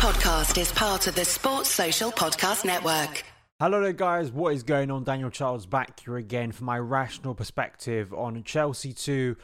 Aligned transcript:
podcast 0.00 0.58
is 0.58 0.72
part 0.72 1.06
of 1.08 1.14
the 1.14 1.26
Sports 1.26 1.68
Social 1.68 2.10
Podcast 2.10 2.64
Network. 2.64 3.22
Hello 3.60 3.82
there, 3.82 3.92
guys. 3.92 4.32
What 4.32 4.54
is 4.54 4.62
going 4.62 4.90
on? 4.90 5.04
Daniel 5.04 5.28
Childs 5.28 5.66
back 5.66 6.00
here 6.00 6.16
again 6.16 6.52
for 6.52 6.64
my 6.64 6.78
rational 6.78 7.34
perspective 7.34 8.10
on 8.14 8.42
Chelsea 8.42 8.94
2, 8.94 9.36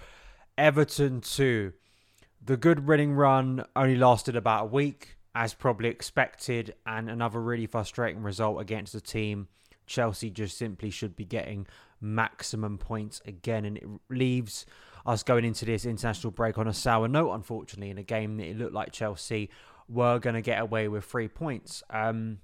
Everton 0.56 1.20
2. 1.20 1.74
The 2.42 2.56
good 2.56 2.86
winning 2.86 3.12
run 3.12 3.66
only 3.76 3.96
lasted 3.96 4.34
about 4.34 4.62
a 4.62 4.66
week, 4.68 5.18
as 5.34 5.52
probably 5.52 5.90
expected, 5.90 6.74
and 6.86 7.10
another 7.10 7.38
really 7.38 7.66
frustrating 7.66 8.22
result 8.22 8.58
against 8.58 8.94
the 8.94 9.02
team 9.02 9.48
Chelsea 9.86 10.30
just 10.30 10.56
simply 10.56 10.88
should 10.88 11.16
be 11.16 11.26
getting 11.26 11.66
maximum 12.00 12.78
points 12.78 13.20
again, 13.26 13.66
and 13.66 13.76
it 13.76 13.84
leaves 14.08 14.64
us 15.04 15.22
going 15.22 15.44
into 15.44 15.66
this 15.66 15.84
international 15.84 16.30
break 16.30 16.56
on 16.56 16.66
a 16.66 16.72
sour 16.72 17.08
note, 17.08 17.32
unfortunately, 17.32 17.90
in 17.90 17.98
a 17.98 18.02
game 18.02 18.38
that 18.38 18.46
it 18.46 18.56
looked 18.56 18.72
like 18.72 18.90
Chelsea 18.90 19.50
were 19.88 20.18
going 20.18 20.34
to 20.34 20.42
get 20.42 20.60
away 20.60 20.88
with 20.88 21.04
three 21.04 21.28
points. 21.28 21.82
Um, 21.90 22.38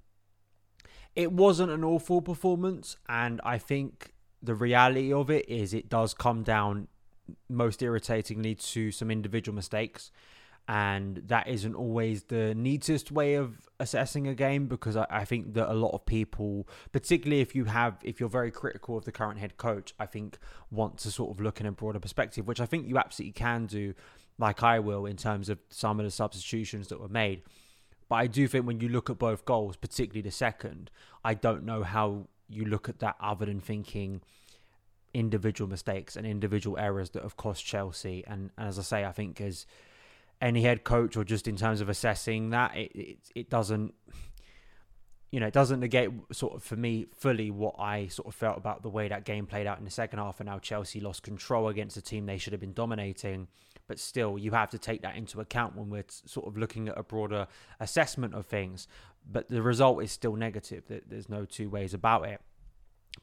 it 1.15 1.33
wasn't 1.33 1.71
an 1.71 1.85
awful 1.85 2.23
performance, 2.23 2.97
and 3.09 3.41
I 3.45 3.59
think 3.59 4.13
the 4.43 4.55
reality 4.55 5.13
of 5.13 5.31
it 5.31 5.49
is 5.49 5.73
it 5.75 5.89
does 5.89 6.15
come 6.15 6.43
down 6.43 6.89
most 7.49 7.83
irritatingly 7.83 8.55
to 8.55 8.91
some 8.91 9.11
individual 9.11 9.55
mistakes 9.55 10.11
and 10.69 11.23
that 11.27 11.49
isn't 11.49 11.75
always 11.75 12.25
the 12.25 12.55
neatest 12.55 13.11
way 13.11 13.35
of 13.35 13.69
assessing 13.81 14.29
a 14.29 14.35
game 14.35 14.67
because 14.67 14.97
I, 14.97 15.07
I, 15.11 15.25
think 15.25 15.55
that 15.55 15.71
a 15.71 15.75
lot 15.75 15.91
of 15.91 16.07
people 16.07 16.69
particularly 16.93 17.41
if 17.41 17.57
you 17.57 17.65
have 17.65 17.97
if 18.03 18.21
you're 18.21 18.29
very 18.29 18.53
critical 18.53 18.97
of 18.97 19.05
the 19.05 19.11
current 19.11 19.41
head 19.41 19.57
coach 19.57 19.93
i 19.99 20.07
think 20.07 20.39
want 20.71 20.99
to 20.99 21.11
sort 21.11 21.33
of 21.33 21.41
look 21.41 21.61
in 21.61 21.67
a 21.67 21.73
broader 21.73 21.99
perspective 21.99 22.47
which 22.47 22.61
i 22.61 22.67
think 22.67 22.87
you 22.87 22.97
absolutely 22.97 23.33
can 23.33 23.67
do 23.67 23.93
like 24.39 24.63
i 24.63 24.79
will 24.79 25.07
in 25.07 25.17
terms 25.17 25.49
of 25.49 25.59
some 25.69 26.01
of 26.01 26.05
the 26.05 26.11
substitutions 26.11 26.89
that 26.89 27.01
were 27.01 27.09
made. 27.09 27.43
But 28.09 28.17
i 28.17 28.27
do 28.27 28.47
think 28.49 28.67
when 28.67 28.81
you 28.81 28.89
look 28.89 29.11
at 29.11 29.19
both 29.19 29.45
goals 29.45 29.77
particularly 29.77 30.23
the 30.23 30.31
second 30.31 30.91
i 31.25 31.35
don't 31.35 31.65
know 31.65 31.83
how 31.83 32.29
you 32.49 32.65
look 32.65 32.89
at 32.89 32.99
that 32.99 33.17
other 33.21 33.47
than 33.47 33.61
thinking 33.61 34.21
individual 35.15 35.69
mistakes 35.69 36.17
and 36.17 36.27
individual 36.27 36.79
errors 36.79 37.11
that 37.11 37.23
have 37.23 37.37
cost 37.37 37.65
chelsea. 37.65 38.25
And, 38.27 38.51
and 38.57 38.69
as 38.69 38.79
i 38.79 38.83
say 38.83 39.05
i 39.05 39.13
think 39.13 39.41
as 39.41 39.67
any 40.43 40.63
head 40.63 40.85
coach 40.85 41.17
or 41.17 41.25
just 41.25 41.47
in 41.47 41.57
terms 41.57 41.81
of 41.81 41.89
assessing 41.89 42.51
that, 42.51 42.77
it, 42.77 42.93
it, 42.95 43.19
it 43.35 43.51
doesn't 43.51 43.95
you 45.33 45.41
know, 45.41 45.47
it 45.47 45.55
doesn't 45.55 45.81
negate 45.81 46.11
sort 46.31 46.55
of 46.55 46.63
for 46.63 46.77
me 46.77 47.07
fully 47.17 47.51
what 47.51 47.75
I 47.79 48.09
sort 48.09 48.29
of 48.29 48.35
felt 48.35 48.59
about 48.59 48.83
the 48.83 48.91
way 48.91 49.09
that 49.09 49.25
game 49.25 49.47
played 49.47 49.67
out 49.67 49.79
in 49.79 49.85
the 49.85 49.91
second 49.91 50.19
half 50.19 50.41
and 50.41 50.49
how 50.49 50.59
Chelsea 50.59 51.01
lost 51.01 51.23
control 51.23 51.69
against 51.69 51.97
a 51.97 52.03
team 52.03 52.27
they 52.27 52.37
should 52.37 52.53
have 52.53 52.61
been 52.61 52.75
dominating. 52.75 53.49
But 53.89 53.99
still, 53.99 54.39
you 54.39 54.51
have 54.53 54.71
to 54.71 54.79
take 54.79 55.01
that 55.03 55.17
into 55.17 55.41
account 55.41 55.75
when 55.75 55.89
we're 55.89 56.05
sort 56.09 56.47
of 56.47 56.59
looking 56.59 56.89
at 56.89 56.99
a 56.99 57.03
broader 57.03 57.49
assessment 57.81 58.35
of 58.35 58.45
things. 58.45 58.87
But 59.31 59.49
the 59.49 59.63
result 59.63 60.03
is 60.05 60.13
still 60.13 60.37
negative. 60.37 60.85
There's 60.87 61.31
no 61.31 61.47
two 61.47 61.71
ways 61.71 61.95
about 61.95 62.27
it. 62.27 62.41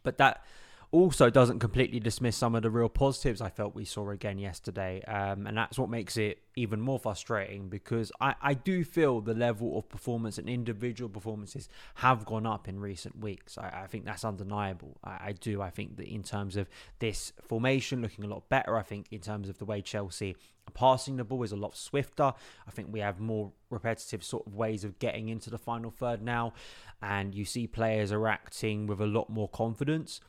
But 0.02 0.18
that 0.18 0.44
also 0.92 1.30
doesn't 1.30 1.60
completely 1.60 2.00
dismiss 2.00 2.36
some 2.36 2.56
of 2.56 2.64
the 2.64 2.70
real 2.70 2.90
positives 2.90 3.42
I 3.42 3.50
felt 3.50 3.76
we 3.76 3.86
saw 3.86 4.10
again 4.10 4.40
yesterday. 4.40 5.04
Um, 5.04 5.46
and 5.46 5.56
that's 5.56 5.78
what 5.78 5.88
makes 5.90 6.18
it 6.18 6.40
even 6.56 6.82
more 6.82 6.98
frustrating 6.98 7.70
because 7.70 8.12
I, 8.20 8.34
I 8.42 8.54
do 8.56 8.84
feel 8.84 9.22
the 9.22 9.36
level 9.36 9.78
of 9.78 9.88
performance 9.88 10.40
and 10.40 10.50
individual 10.50 11.08
performances 11.08 11.70
have 11.96 12.26
gone 12.26 12.48
up 12.48 12.68
in 12.68 12.80
recent 12.80 13.20
weeks. 13.20 13.56
I, 13.58 13.84
I 13.84 13.88
think 13.88 14.06
that's 14.06 14.26
undeniable. 14.26 14.98
I, 15.04 15.10
I, 15.10 15.36
do. 15.40 15.62
I 15.62 15.70
think 15.70 15.98
that 15.98 16.08
in 16.08 16.24
terms 16.24 16.58
of 16.58 16.68
this 16.98 17.34
formation 17.40 18.02
looking 18.02 18.26
a 18.26 18.28
lot 18.28 18.50
better, 18.50 18.76
I 18.76 18.84
think 18.84 19.06
in 19.12 19.20
terms 19.20 19.48
of 19.48 19.60
the 19.60 19.66
way 19.66 19.84
Chelsea 19.84 20.36
are 20.68 20.72
passing 20.72 21.18
the 21.18 21.24
ball 21.24 21.44
is 21.44 21.52
a 21.52 21.56
lot 21.56 21.78
swifter. 21.78 22.34
I 22.68 22.72
think 22.72 22.88
we 22.92 23.02
have 23.02 23.20
more 23.20 23.52
repetitive 23.70 24.24
sort 24.24 24.48
of 24.48 24.56
ways 24.56 24.84
of 24.84 24.98
getting 24.98 25.30
into 25.30 25.52
the 25.52 25.60
final 25.60 25.92
third 25.92 26.24
now. 26.24 26.54
And 27.00 27.36
you 27.36 27.46
see 27.46 27.68
players 27.68 28.12
are 28.12 28.28
acting 28.28 28.88
with 28.88 29.00
a 29.00 29.06
lot 29.06 29.30
more 29.30 29.50
confidence 29.50 30.20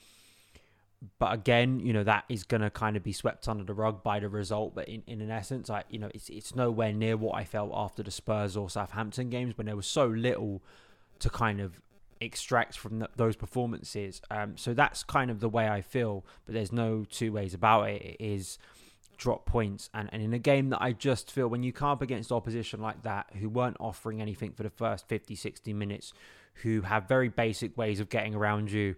but 1.19 1.33
again, 1.33 1.81
you 1.81 1.93
know 1.93 2.05
that 2.05 2.25
is 2.28 2.44
going 2.44 2.61
to 2.61 2.71
kind 2.71 2.97
of 2.97 3.03
be 3.03 3.12
swept 3.12 3.49
under 3.49 3.65
the 3.65 3.72
rug 3.72 4.03
by 4.03 4.21
the 4.21 4.28
result. 4.28 4.75
But 4.75 4.88
in, 4.88 5.03
in 5.06 5.21
an 5.21 5.31
essence, 5.31 5.71
I 5.71 5.84
you 5.88 5.99
know 5.99 6.11
it's 6.15 6.28
it's 6.28 6.55
nowhere 6.55 6.93
near 6.93 7.16
what 7.16 7.37
I 7.37 7.44
felt 7.44 7.72
after 7.75 8.03
the 8.03 8.11
Spurs 8.11 8.56
or 8.56 8.69
Southampton 8.69 9.31
games 9.31 9.56
when 9.56 9.66
there 9.66 9.77
was 9.77 9.87
so 9.87 10.06
little 10.06 10.62
to 11.21 11.31
kind 11.31 11.61
of 11.61 11.81
extract 12.21 12.77
from 12.77 12.99
the, 12.99 13.09
those 13.16 13.34
performances. 13.34 14.21
Um, 14.31 14.59
so 14.59 14.75
that's 14.75 15.03
kind 15.03 15.31
of 15.31 15.41
the 15.41 15.49
way 15.49 15.69
I 15.69 15.81
feel. 15.81 16.25
But 16.44 16.55
there's 16.55 16.72
no 16.72 17.06
two 17.09 17.32
ways 17.32 17.55
about 17.55 17.88
it. 17.88 18.03
It 18.03 18.17
is 18.22 18.59
drop 19.17 19.44
points 19.44 19.91
and, 19.93 20.09
and 20.12 20.22
in 20.22 20.32
a 20.32 20.38
game 20.38 20.71
that 20.71 20.81
I 20.81 20.93
just 20.93 21.31
feel 21.31 21.47
when 21.47 21.62
you 21.62 21.75
come 21.75 21.91
up 21.91 22.00
against 22.00 22.32
opposition 22.32 22.81
like 22.81 23.03
that 23.03 23.27
who 23.38 23.50
weren't 23.50 23.77
offering 23.78 24.22
anything 24.22 24.53
for 24.53 24.62
the 24.62 24.71
first 24.71 25.06
50 25.09 25.34
60 25.34 25.75
minutes 25.75 26.15
who 26.62 26.81
have 26.81 27.06
very 27.06 27.28
basic 27.28 27.77
ways 27.77 28.00
of 28.00 28.09
getting 28.09 28.34
around 28.34 28.72
you 28.72 28.94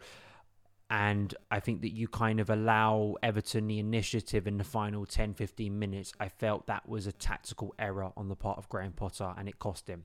and 0.93 1.35
I 1.51 1.59
think 1.59 1.81
that 1.81 1.95
you 1.95 2.07
kind 2.07 2.39
of 2.39 2.51
allow 2.51 3.17
Everton 3.23 3.67
the 3.67 3.79
initiative 3.79 4.47
in 4.47 4.59
the 4.59 4.65
final 4.65 5.07
10 5.07 5.33
15 5.33 5.79
minutes. 5.79 6.13
I 6.21 6.29
felt 6.29 6.67
that 6.67 6.87
was 6.87 7.07
a 7.07 7.13
tactical 7.13 7.75
error 7.79 8.13
on 8.15 8.29
the 8.29 8.37
part 8.37 8.59
of 8.59 8.69
Graham 8.69 8.93
Potter 8.93 9.33
and 9.39 9.49
it 9.49 9.59
cost 9.59 9.89
him. 9.89 10.05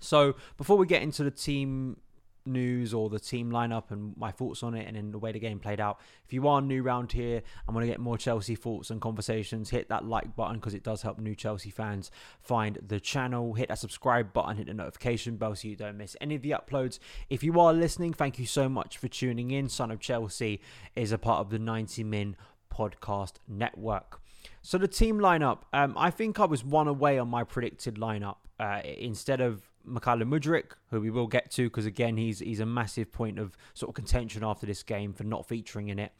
So, 0.00 0.34
before 0.56 0.76
we 0.76 0.86
get 0.88 1.02
into 1.02 1.22
the 1.22 1.30
team 1.30 1.98
news 2.46 2.94
or 2.94 3.08
the 3.08 3.18
team 3.18 3.50
lineup 3.50 3.90
and 3.90 4.16
my 4.16 4.30
thoughts 4.30 4.62
on 4.62 4.74
it 4.74 4.86
and 4.86 4.96
then 4.96 5.10
the 5.10 5.18
way 5.18 5.32
the 5.32 5.38
game 5.38 5.58
played 5.58 5.80
out. 5.80 5.98
If 6.26 6.32
you 6.32 6.48
are 6.48 6.60
new 6.60 6.82
around 6.82 7.12
here 7.12 7.42
and 7.66 7.74
want 7.74 7.84
to 7.84 7.90
get 7.90 8.00
more 8.00 8.18
Chelsea 8.18 8.54
thoughts 8.54 8.90
and 8.90 9.00
conversations, 9.00 9.70
hit 9.70 9.88
that 9.88 10.04
like 10.04 10.36
button 10.36 10.56
because 10.56 10.74
it 10.74 10.82
does 10.82 11.02
help 11.02 11.18
new 11.18 11.34
Chelsea 11.34 11.70
fans 11.70 12.10
find 12.40 12.78
the 12.86 13.00
channel. 13.00 13.54
Hit 13.54 13.68
that 13.68 13.78
subscribe 13.78 14.32
button, 14.32 14.56
hit 14.56 14.66
the 14.66 14.74
notification 14.74 15.36
bell 15.36 15.54
so 15.54 15.68
you 15.68 15.76
don't 15.76 15.96
miss 15.96 16.16
any 16.20 16.34
of 16.34 16.42
the 16.42 16.50
uploads. 16.50 16.98
If 17.28 17.42
you 17.42 17.58
are 17.60 17.72
listening, 17.72 18.12
thank 18.12 18.38
you 18.38 18.46
so 18.46 18.68
much 18.68 18.98
for 18.98 19.08
tuning 19.08 19.50
in. 19.50 19.68
Son 19.68 19.90
of 19.90 20.00
Chelsea 20.00 20.60
is 20.96 21.12
a 21.12 21.18
part 21.18 21.40
of 21.40 21.50
the 21.50 21.58
90 21.58 22.04
Min 22.04 22.36
podcast 22.72 23.34
network. 23.48 24.20
So 24.62 24.78
the 24.78 24.88
team 24.88 25.18
lineup, 25.18 25.60
um, 25.72 25.94
I 25.96 26.10
think 26.10 26.38
I 26.38 26.44
was 26.44 26.64
one 26.64 26.88
away 26.88 27.18
on 27.18 27.28
my 27.28 27.44
predicted 27.44 27.96
lineup. 27.96 28.36
Uh, 28.58 28.82
instead 28.98 29.40
of 29.40 29.69
Mykhailo 29.88 30.22
Mudryk, 30.22 30.72
who 30.90 31.00
we 31.00 31.10
will 31.10 31.26
get 31.26 31.50
to 31.52 31.64
because 31.64 31.86
again 31.86 32.16
he's 32.16 32.40
he's 32.40 32.60
a 32.60 32.66
massive 32.66 33.10
point 33.12 33.38
of 33.38 33.56
sort 33.74 33.88
of 33.88 33.94
contention 33.94 34.44
after 34.44 34.66
this 34.66 34.82
game 34.82 35.12
for 35.12 35.24
not 35.24 35.48
featuring 35.48 35.88
in 35.88 35.98
it. 35.98 36.12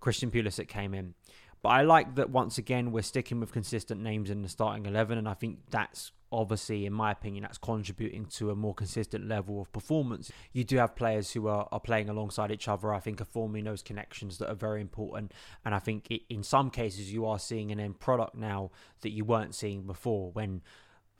Christian 0.00 0.30
Pulisic 0.30 0.68
came 0.68 0.94
in, 0.94 1.14
but 1.62 1.68
I 1.70 1.82
like 1.82 2.16
that 2.16 2.30
once 2.30 2.58
again 2.58 2.90
we're 2.90 3.02
sticking 3.02 3.40
with 3.40 3.52
consistent 3.52 4.00
names 4.00 4.30
in 4.30 4.42
the 4.42 4.48
starting 4.48 4.86
eleven, 4.86 5.18
and 5.18 5.28
I 5.28 5.34
think 5.34 5.58
that's 5.70 6.12
obviously, 6.34 6.86
in 6.86 6.92
my 6.94 7.10
opinion, 7.10 7.42
that's 7.42 7.58
contributing 7.58 8.24
to 8.24 8.50
a 8.50 8.56
more 8.56 8.74
consistent 8.74 9.28
level 9.28 9.60
of 9.60 9.70
performance. 9.70 10.32
You 10.54 10.64
do 10.64 10.78
have 10.78 10.96
players 10.96 11.30
who 11.32 11.46
are, 11.46 11.68
are 11.70 11.78
playing 11.78 12.08
alongside 12.08 12.50
each 12.50 12.68
other. 12.68 12.94
I 12.94 13.00
think 13.00 13.20
are 13.20 13.26
forming 13.26 13.64
those 13.64 13.82
connections 13.82 14.38
that 14.38 14.50
are 14.50 14.54
very 14.54 14.80
important, 14.80 15.32
and 15.64 15.74
I 15.74 15.78
think 15.78 16.10
it, 16.10 16.22
in 16.30 16.42
some 16.42 16.70
cases 16.70 17.12
you 17.12 17.26
are 17.26 17.38
seeing 17.38 17.70
an 17.70 17.78
end 17.78 18.00
product 18.00 18.34
now 18.34 18.70
that 19.02 19.10
you 19.10 19.24
weren't 19.24 19.54
seeing 19.54 19.82
before 19.82 20.30
when 20.32 20.62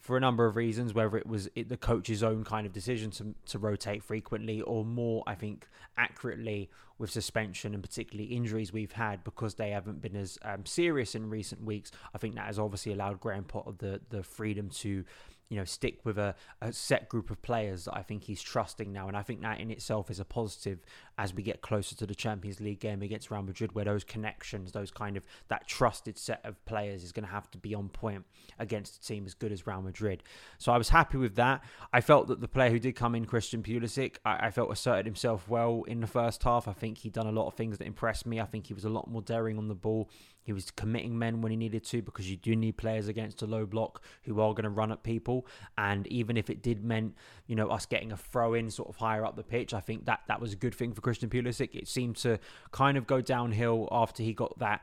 for 0.02 0.16
a 0.16 0.20
number 0.20 0.46
of 0.46 0.56
reasons, 0.56 0.92
whether 0.92 1.16
it 1.16 1.28
was 1.28 1.48
the 1.54 1.76
coach's 1.76 2.24
own 2.24 2.42
kind 2.42 2.66
of 2.66 2.72
decision 2.72 3.12
to, 3.12 3.34
to 3.46 3.58
rotate 3.58 4.02
frequently, 4.02 4.60
or 4.60 4.84
more, 4.84 5.22
I 5.28 5.36
think, 5.36 5.68
accurately 5.96 6.68
with 6.98 7.08
suspension 7.08 7.72
and 7.72 7.82
particularly 7.82 8.34
injuries 8.34 8.72
we've 8.72 8.92
had 8.92 9.22
because 9.22 9.54
they 9.54 9.70
haven't 9.70 10.02
been 10.02 10.16
as 10.16 10.38
um, 10.42 10.66
serious 10.66 11.14
in 11.14 11.30
recent 11.30 11.64
weeks. 11.64 11.92
I 12.12 12.18
think 12.18 12.34
that 12.34 12.46
has 12.46 12.58
obviously 12.58 12.92
allowed 12.92 13.20
Graham 13.20 13.44
Potter 13.44 13.72
the 13.78 14.00
the 14.10 14.24
freedom 14.24 14.68
to 14.70 15.04
you 15.52 15.58
know, 15.58 15.64
stick 15.66 15.98
with 16.04 16.16
a, 16.16 16.34
a 16.62 16.72
set 16.72 17.10
group 17.10 17.30
of 17.30 17.42
players 17.42 17.84
that 17.84 17.94
I 17.94 18.00
think 18.00 18.24
he's 18.24 18.40
trusting 18.40 18.90
now. 18.90 19.06
And 19.06 19.14
I 19.14 19.22
think 19.22 19.42
that 19.42 19.60
in 19.60 19.70
itself 19.70 20.10
is 20.10 20.18
a 20.18 20.24
positive 20.24 20.78
as 21.18 21.34
we 21.34 21.42
get 21.42 21.60
closer 21.60 21.94
to 21.96 22.06
the 22.06 22.14
Champions 22.14 22.60
League 22.60 22.80
game 22.80 23.02
against 23.02 23.30
Real 23.30 23.42
Madrid, 23.42 23.74
where 23.74 23.84
those 23.84 24.04
connections, 24.04 24.72
those 24.72 24.90
kind 24.90 25.16
of 25.16 25.24
that 25.48 25.66
trusted 25.66 26.18
set 26.18 26.40
of 26.44 26.62
players 26.64 27.04
is 27.04 27.12
going 27.12 27.26
to 27.26 27.30
have 27.30 27.50
to 27.50 27.58
be 27.58 27.74
on 27.74 27.88
point 27.88 28.24
against 28.58 28.96
a 28.96 29.06
team 29.06 29.24
as 29.26 29.34
good 29.34 29.52
as 29.52 29.66
Real 29.66 29.82
Madrid. 29.82 30.22
So 30.58 30.72
I 30.72 30.78
was 30.78 30.88
happy 30.88 31.18
with 31.18 31.36
that. 31.36 31.62
I 31.92 32.00
felt 32.00 32.28
that 32.28 32.40
the 32.40 32.48
player 32.48 32.70
who 32.70 32.78
did 32.78 32.92
come 32.92 33.14
in, 33.14 33.24
Christian 33.24 33.62
Pulisic, 33.62 34.16
I, 34.24 34.46
I 34.46 34.50
felt 34.50 34.72
asserted 34.72 35.06
himself 35.06 35.48
well 35.48 35.84
in 35.86 36.00
the 36.00 36.06
first 36.06 36.42
half. 36.42 36.66
I 36.66 36.72
think 36.72 36.98
he'd 36.98 37.12
done 37.12 37.26
a 37.26 37.32
lot 37.32 37.46
of 37.46 37.54
things 37.54 37.78
that 37.78 37.86
impressed 37.86 38.26
me. 38.26 38.40
I 38.40 38.46
think 38.46 38.66
he 38.66 38.74
was 38.74 38.84
a 38.84 38.90
lot 38.90 39.08
more 39.08 39.22
daring 39.22 39.58
on 39.58 39.68
the 39.68 39.74
ball. 39.74 40.08
He 40.42 40.52
was 40.52 40.70
committing 40.70 41.18
men 41.18 41.40
when 41.40 41.50
he 41.50 41.56
needed 41.56 41.84
to 41.84 42.02
because 42.02 42.28
you 42.28 42.36
do 42.36 42.56
need 42.56 42.76
players 42.76 43.08
against 43.08 43.42
a 43.42 43.46
low 43.46 43.64
block 43.64 44.02
who 44.24 44.40
are 44.40 44.52
going 44.52 44.64
to 44.64 44.70
run 44.70 44.90
at 44.90 45.02
people. 45.02 45.46
And 45.78 46.06
even 46.08 46.36
if 46.36 46.50
it 46.50 46.62
did 46.62 46.84
meant, 46.84 47.14
you 47.46 47.54
know, 47.54 47.68
us 47.68 47.86
getting 47.86 48.12
a 48.12 48.16
throw 48.16 48.54
in 48.54 48.70
sort 48.70 48.88
of 48.88 48.96
higher 48.96 49.24
up 49.24 49.36
the 49.36 49.44
pitch, 49.44 49.72
I 49.72 49.80
think 49.80 50.06
that 50.06 50.20
that 50.26 50.40
was 50.40 50.52
a 50.52 50.56
good 50.56 50.74
thing 50.74 50.92
for 50.92 51.00
Christian 51.02 51.28
Pulisic. 51.28 51.74
It 51.74 51.88
seemed 51.88 52.16
to 52.18 52.38
kind 52.70 52.96
of 52.96 53.06
go 53.06 53.20
downhill 53.20 53.88
after 53.90 54.22
he 54.22 54.32
got 54.32 54.58
that 54.58 54.82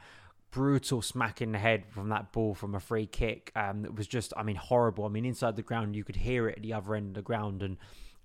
brutal 0.51 1.01
smack 1.01 1.41
in 1.41 1.51
the 1.51 1.59
head 1.59 1.85
from 1.89 2.09
that 2.09 2.31
ball 2.31 2.55
from 2.55 2.75
a 2.75 2.79
free 2.79 3.05
kick. 3.05 3.51
Um, 3.55 3.85
it 3.85 3.95
was 3.95 4.07
just, 4.07 4.33
I 4.35 4.43
mean, 4.43 4.55
horrible. 4.55 5.05
I 5.05 5.09
mean, 5.09 5.25
inside 5.25 5.55
the 5.55 5.61
ground, 5.61 5.95
you 5.95 6.03
could 6.03 6.17
hear 6.17 6.47
it 6.47 6.57
at 6.57 6.63
the 6.63 6.73
other 6.73 6.95
end 6.95 7.09
of 7.09 7.13
the 7.15 7.21
ground. 7.21 7.61
And 7.61 7.77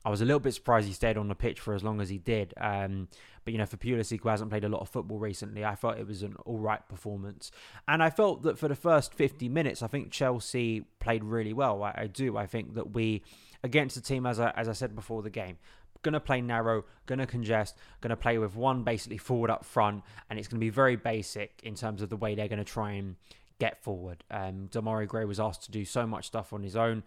I 0.04 0.10
was 0.10 0.20
a 0.20 0.24
little 0.24 0.40
bit 0.40 0.54
surprised 0.54 0.86
he 0.86 0.92
stayed 0.92 1.16
on 1.16 1.28
the 1.28 1.34
pitch 1.34 1.60
for 1.60 1.74
as 1.74 1.82
long 1.82 2.00
as 2.00 2.08
he 2.08 2.18
did. 2.18 2.54
Um, 2.58 3.08
but 3.44 3.52
you 3.52 3.58
know, 3.58 3.66
for 3.66 3.76
Pulisic, 3.76 4.20
who 4.22 4.28
hasn't 4.28 4.50
played 4.50 4.64
a 4.64 4.68
lot 4.68 4.80
of 4.80 4.88
football 4.88 5.18
recently, 5.18 5.64
I 5.64 5.74
thought 5.74 5.98
it 5.98 6.06
was 6.06 6.22
an 6.22 6.36
all 6.44 6.58
right 6.58 6.86
performance. 6.88 7.50
And 7.86 8.02
I 8.02 8.10
felt 8.10 8.42
that 8.42 8.58
for 8.58 8.68
the 8.68 8.74
first 8.74 9.14
50 9.14 9.48
minutes, 9.48 9.82
I 9.82 9.86
think 9.86 10.10
Chelsea 10.10 10.86
played 11.00 11.24
really 11.24 11.52
well. 11.52 11.82
I, 11.82 11.94
I 11.96 12.06
do. 12.06 12.36
I 12.36 12.46
think 12.46 12.74
that 12.74 12.92
we, 12.94 13.22
against 13.62 13.96
the 13.96 14.02
team, 14.02 14.24
as 14.24 14.40
I, 14.40 14.50
as 14.50 14.68
I 14.68 14.72
said 14.72 14.94
before 14.94 15.22
the 15.22 15.30
game, 15.30 15.58
going 16.04 16.12
to 16.12 16.20
play 16.20 16.40
narrow, 16.40 16.84
going 17.06 17.18
to 17.18 17.26
congest, 17.26 17.76
going 18.00 18.10
to 18.10 18.16
play 18.16 18.38
with 18.38 18.54
one 18.54 18.84
basically 18.84 19.18
forward 19.18 19.50
up 19.50 19.64
front, 19.64 20.04
and 20.30 20.38
it's 20.38 20.46
going 20.46 20.60
to 20.60 20.64
be 20.64 20.70
very 20.70 20.94
basic 20.94 21.58
in 21.64 21.74
terms 21.74 22.00
of 22.00 22.08
the 22.10 22.16
way 22.16 22.36
they're 22.36 22.46
going 22.46 22.60
to 22.60 22.64
try 22.64 22.92
and 22.92 23.16
get 23.58 23.82
forward. 23.82 24.22
Um, 24.30 24.68
Demarai 24.70 25.08
Gray 25.08 25.24
was 25.24 25.40
asked 25.40 25.64
to 25.64 25.72
do 25.72 25.84
so 25.84 26.06
much 26.06 26.26
stuff 26.26 26.52
on 26.52 26.62
his 26.62 26.76
own. 26.76 27.02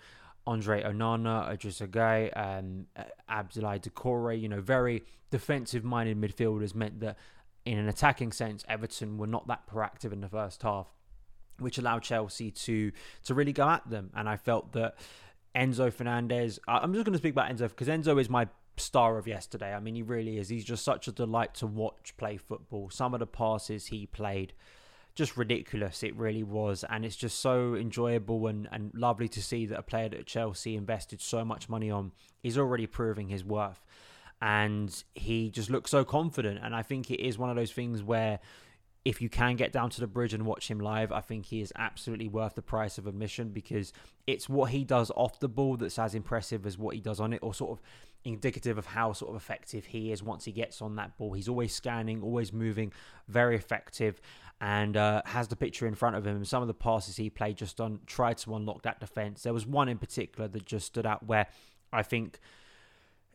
Andre 0.46 0.82
Onana, 0.84 1.50
Idrissa 1.54 1.88
Gueye, 1.88 2.32
um, 2.36 2.88
Abdoulaye 3.30 3.82
Doucouré, 3.82 4.40
you 4.42 4.50
know, 4.50 4.62
very 4.62 5.04
defensive-minded 5.30 6.20
midfielders 6.20 6.74
meant 6.74 7.00
that 7.02 7.18
in 7.66 7.78
an 7.78 7.90
attacking 7.90 8.32
sense, 8.32 8.64
Everton 8.70 9.18
were 9.18 9.28
not 9.28 9.48
that 9.48 9.68
proactive 9.68 10.14
in 10.14 10.22
the 10.22 10.30
first 10.30 10.64
half, 10.64 10.88
which 11.60 11.78
allowed 11.78 12.02
Chelsea 12.02 12.50
to 12.50 12.92
to 13.26 13.34
really 13.34 13.52
go 13.52 13.68
at 13.68 13.90
them. 13.90 14.10
And 14.16 14.30
I 14.30 14.38
felt 14.38 14.72
that 14.72 14.96
Enzo 15.54 15.92
Fernandez, 15.92 16.60
I'm 16.66 16.94
just 16.94 17.04
going 17.04 17.14
to 17.14 17.18
speak 17.18 17.34
about 17.34 17.52
Enzo 17.52 17.68
because 17.68 17.90
Enzo 17.90 18.20
is 18.22 18.30
my 18.30 18.48
star 18.80 19.18
of 19.18 19.28
yesterday. 19.28 19.74
I 19.74 19.80
mean, 19.80 19.96
he 19.96 20.02
really 20.02 20.38
is. 20.38 20.50
He's 20.50 20.66
just 20.66 20.84
such 20.84 21.08
a 21.08 21.12
delight 21.12 21.54
to 21.56 21.68
watch 21.68 22.16
play 22.18 22.38
football. 22.38 22.90
Some 22.90 23.14
of 23.14 23.20
the 23.20 23.28
passes 23.28 23.88
he 23.88 24.06
played, 24.06 24.54
just 25.16 25.38
ridiculous. 25.38 26.04
It 26.04 26.16
really 26.16 26.44
was. 26.44 26.84
And 26.90 27.06
it's 27.06 27.16
just 27.16 27.40
so 27.40 27.76
enjoyable 27.76 28.48
and, 28.48 28.68
and 28.72 28.92
lovely 28.94 29.28
to 29.30 29.42
see 29.42 29.66
that 29.66 29.80
a 29.80 29.84
player 29.84 30.10
that 30.10 30.26
Chelsea 30.26 30.76
invested 30.76 31.22
so 31.22 31.44
much 31.44 31.70
money 31.70 31.90
on 31.90 32.12
is 32.44 32.58
already 32.58 32.88
proving 32.88 33.30
his 33.30 33.44
worth. 33.44 33.86
And 34.42 35.04
he 35.16 35.50
just 35.50 35.70
looks 35.70 35.90
so 35.90 36.06
confident. 36.06 36.60
And 36.62 36.76
I 36.76 36.84
think 36.84 37.10
it 37.10 37.26
is 37.26 37.38
one 37.38 37.50
of 37.50 37.56
those 37.56 37.72
things 37.72 38.04
where 38.04 38.40
if 39.08 39.22
you 39.22 39.30
can 39.30 39.56
get 39.56 39.72
down 39.72 39.90
to 39.90 40.02
the 40.02 40.08
bridge 40.08 40.34
and 40.34 40.46
watch 40.46 40.70
him 40.70 40.82
live, 40.82 41.14
I 41.14 41.22
think 41.22 41.46
he 41.46 41.62
is 41.62 41.72
absolutely 41.78 42.28
worth 42.28 42.56
the 42.56 42.62
price 42.62 42.98
of 42.98 43.08
admission 43.08 43.50
because 43.50 43.94
it's 44.28 44.50
what 44.50 44.72
he 44.72 44.84
does 44.84 45.12
off 45.16 45.40
the 45.40 45.48
ball 45.48 45.78
that's 45.78 45.98
as 45.98 46.14
impressive 46.14 46.66
as 46.66 46.78
what 46.78 46.94
he 46.94 47.00
does 47.00 47.22
on 47.22 47.32
it, 47.32 47.40
or 47.42 47.54
sort 47.54 47.72
of 47.72 47.82
indicative 48.28 48.78
of 48.78 48.86
how 48.86 49.14
sort 49.14 49.30
of 49.30 49.36
effective 49.38 49.86
he 49.86 50.12
is 50.12 50.22
once 50.22 50.46
he 50.46 50.52
gets 50.52 50.82
on 50.82 50.96
that 50.98 51.18
ball. 51.18 51.34
He's 51.34 51.48
always 51.48 51.74
scanning, 51.74 52.22
always 52.22 52.52
moving, 52.52 52.92
very 53.28 53.56
effective, 53.56 54.20
and 54.60 54.98
uh, 54.98 55.22
has 55.26 55.48
the 55.48 55.56
picture 55.56 55.88
in 55.88 55.96
front 55.96 56.16
of 56.16 56.26
him. 56.26 56.44
Some 56.44 56.62
of 56.62 56.68
the 56.68 56.74
passes 56.74 57.16
he 57.16 57.30
played 57.30 57.58
just 57.58 57.80
on 57.80 58.00
tried 58.06 58.38
to 58.40 58.56
unlock 58.56 58.84
that 58.84 59.00
defense. 59.00 59.44
There 59.44 59.54
was 59.54 59.66
one 59.66 59.88
in 59.90 59.98
particular 59.98 60.48
that 60.48 60.66
just 60.66 60.88
stood 60.88 61.06
out 61.06 61.26
where 61.26 61.48
I 61.94 62.04
think 62.04 62.40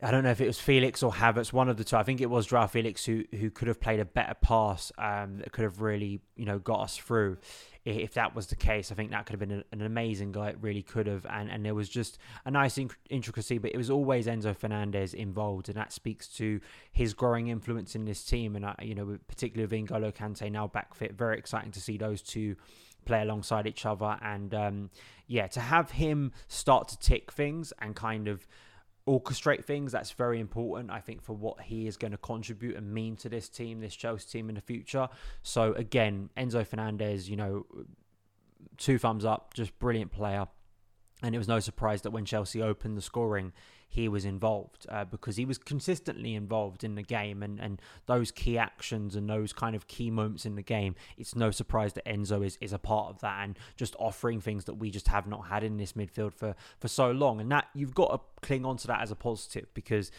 I 0.05 0.11
don't 0.11 0.25
know 0.25 0.31
if 0.33 0.41
it 0.41 0.49
was 0.49 0.59
Felix 0.59 1.01
or 1.05 1.13
Havertz, 1.13 1.53
one 1.53 1.69
of 1.69 1.77
the 1.77 1.85
two. 1.85 1.97
I 1.97 2.03
think 2.03 2.21
it 2.21 2.29
was 2.29 2.49
Joao 2.49 2.67
Felix 2.67 3.05
who 3.05 3.25
who 3.39 3.51
could 3.51 3.69
have 3.69 3.81
played 3.81 4.01
a 4.01 4.05
better 4.05 4.35
pass 4.35 4.91
um, 4.99 5.39
that 5.39 5.53
could 5.53 5.63
have 5.63 5.81
really 5.81 6.21
you 6.37 6.45
know 6.45 6.59
got 6.59 6.81
us 6.81 6.97
through. 6.97 7.39
If 7.85 8.15
that 8.15 8.35
was 8.35 8.47
the 8.47 8.57
case, 8.57 8.93
I 8.93 8.95
think 8.95 9.11
that 9.11 9.27
could 9.27 9.39
have 9.39 9.49
been 9.49 9.65
an 9.73 9.83
amazing 9.83 10.31
guy. 10.33 10.51
It 10.51 10.59
really 10.61 10.83
could 10.83 11.07
have, 11.07 11.25
and 11.27 11.49
and 11.51 11.65
there 11.65 11.75
was 11.75 11.89
just 11.89 12.19
a 12.45 12.51
nice 12.51 12.79
intricacy, 13.11 13.59
but 13.59 13.73
it 13.73 13.77
was 13.77 13.91
always 13.91 14.27
Enzo 14.27 14.57
Fernandez 14.57 15.15
involved, 15.15 15.69
and 15.69 15.77
that 15.77 15.93
speaks 15.93 16.27
to 16.37 16.61
his 16.93 17.15
growing 17.15 17.49
influence 17.49 17.95
in 17.95 18.05
this 18.05 18.25
team. 18.25 18.57
And 18.57 18.67
I, 18.67 18.75
you 18.83 18.95
know, 18.97 19.19
particularly 19.29 19.83
with 19.83 19.89
N'Golo 19.89 20.13
Kante 20.13 20.51
now 20.51 20.67
back 20.67 20.95
fit, 20.95 21.13
very 21.15 21.39
exciting 21.39 21.71
to 21.73 21.81
see 21.81 21.97
those 21.97 22.23
two 22.23 22.57
play 23.05 23.23
alongside 23.23 23.67
each 23.69 23.87
other, 23.87 24.17
and 24.21 24.53
um, 24.55 24.91
yeah, 25.29 25.47
to 25.49 25.61
have 25.61 25.93
him 25.93 26.33
start 26.49 26.89
to 26.89 26.99
tick 26.99 27.33
things 27.33 27.73
and 27.81 27.95
kind 27.95 28.27
of 28.29 28.47
orchestrate 29.07 29.65
things. 29.65 29.93
That's 29.93 30.13
very 30.13 30.41
important, 30.41 30.91
I 30.91 31.01
think, 31.01 31.23
for 31.23 31.35
what 31.35 31.61
he 31.61 31.87
is 31.87 31.97
going 31.97 32.13
to 32.13 32.19
contribute 32.19 32.77
and 32.77 32.93
mean 32.93 33.17
to 33.17 33.29
this 33.29 33.49
team, 33.49 33.81
this 33.81 33.95
Chelsea 33.95 34.27
team 34.31 34.49
in 34.49 34.55
the 34.55 34.61
future. 34.61 35.09
So 35.43 35.73
again, 35.75 36.31
Enzo 36.37 36.67
Fernandez, 36.67 37.29
you 37.29 37.37
know, 37.37 37.67
two 38.77 38.99
thumbs 38.99 39.25
up, 39.25 39.55
just 39.55 39.79
brilliant 39.79 40.13
player. 40.13 40.47
And 41.23 41.35
it 41.35 41.39
was 41.39 41.49
no 41.49 41.61
surprise 41.61 42.03
that 42.03 42.11
when 42.11 42.25
Chelsea 42.25 42.61
opened 42.61 42.97
the 42.97 43.03
scoring, 43.03 43.53
he 43.93 44.09
was 44.09 44.25
involved 44.25 44.87
uh, 44.89 45.05
because 45.05 45.37
he 45.37 45.45
was 45.45 45.59
consistently 45.59 46.35
involved 46.35 46.83
in 46.83 46.95
the 46.95 47.03
game 47.03 47.43
and, 47.43 47.61
and 47.61 47.83
those 48.07 48.31
key 48.31 48.57
actions 48.57 49.15
and 49.15 49.29
those 49.29 49.53
kind 49.53 49.77
of 49.77 49.87
key 49.87 50.11
moments 50.11 50.47
in 50.47 50.55
the 50.55 50.63
game. 50.63 50.95
It's 51.19 51.37
no 51.37 51.51
surprise 51.51 51.93
that 51.93 52.07
Enzo 52.07 52.43
is, 52.43 52.57
is 52.63 52.73
a 52.73 52.79
part 52.79 53.11
of 53.11 53.21
that 53.21 53.45
and 53.45 53.59
just 53.77 53.95
offering 53.99 54.41
things 54.41 54.65
that 54.65 54.77
we 54.77 54.91
just 54.91 55.09
have 55.09 55.27
not 55.27 55.49
had 55.49 55.63
in 55.63 55.77
this 55.77 55.93
midfield 55.93 56.33
for, 56.33 56.55
for 56.81 56.89
so 56.89 57.11
long. 57.11 57.39
And 57.39 57.53
that 57.53 57.67
you've 57.75 57.95
got 57.95 58.13
to 58.13 58.47
cling 58.47 58.65
on 58.65 58.79
to 58.79 58.87
that 58.87 59.03
as 59.03 59.11
a 59.11 59.15
positive 59.15 59.67
because, 59.75 60.11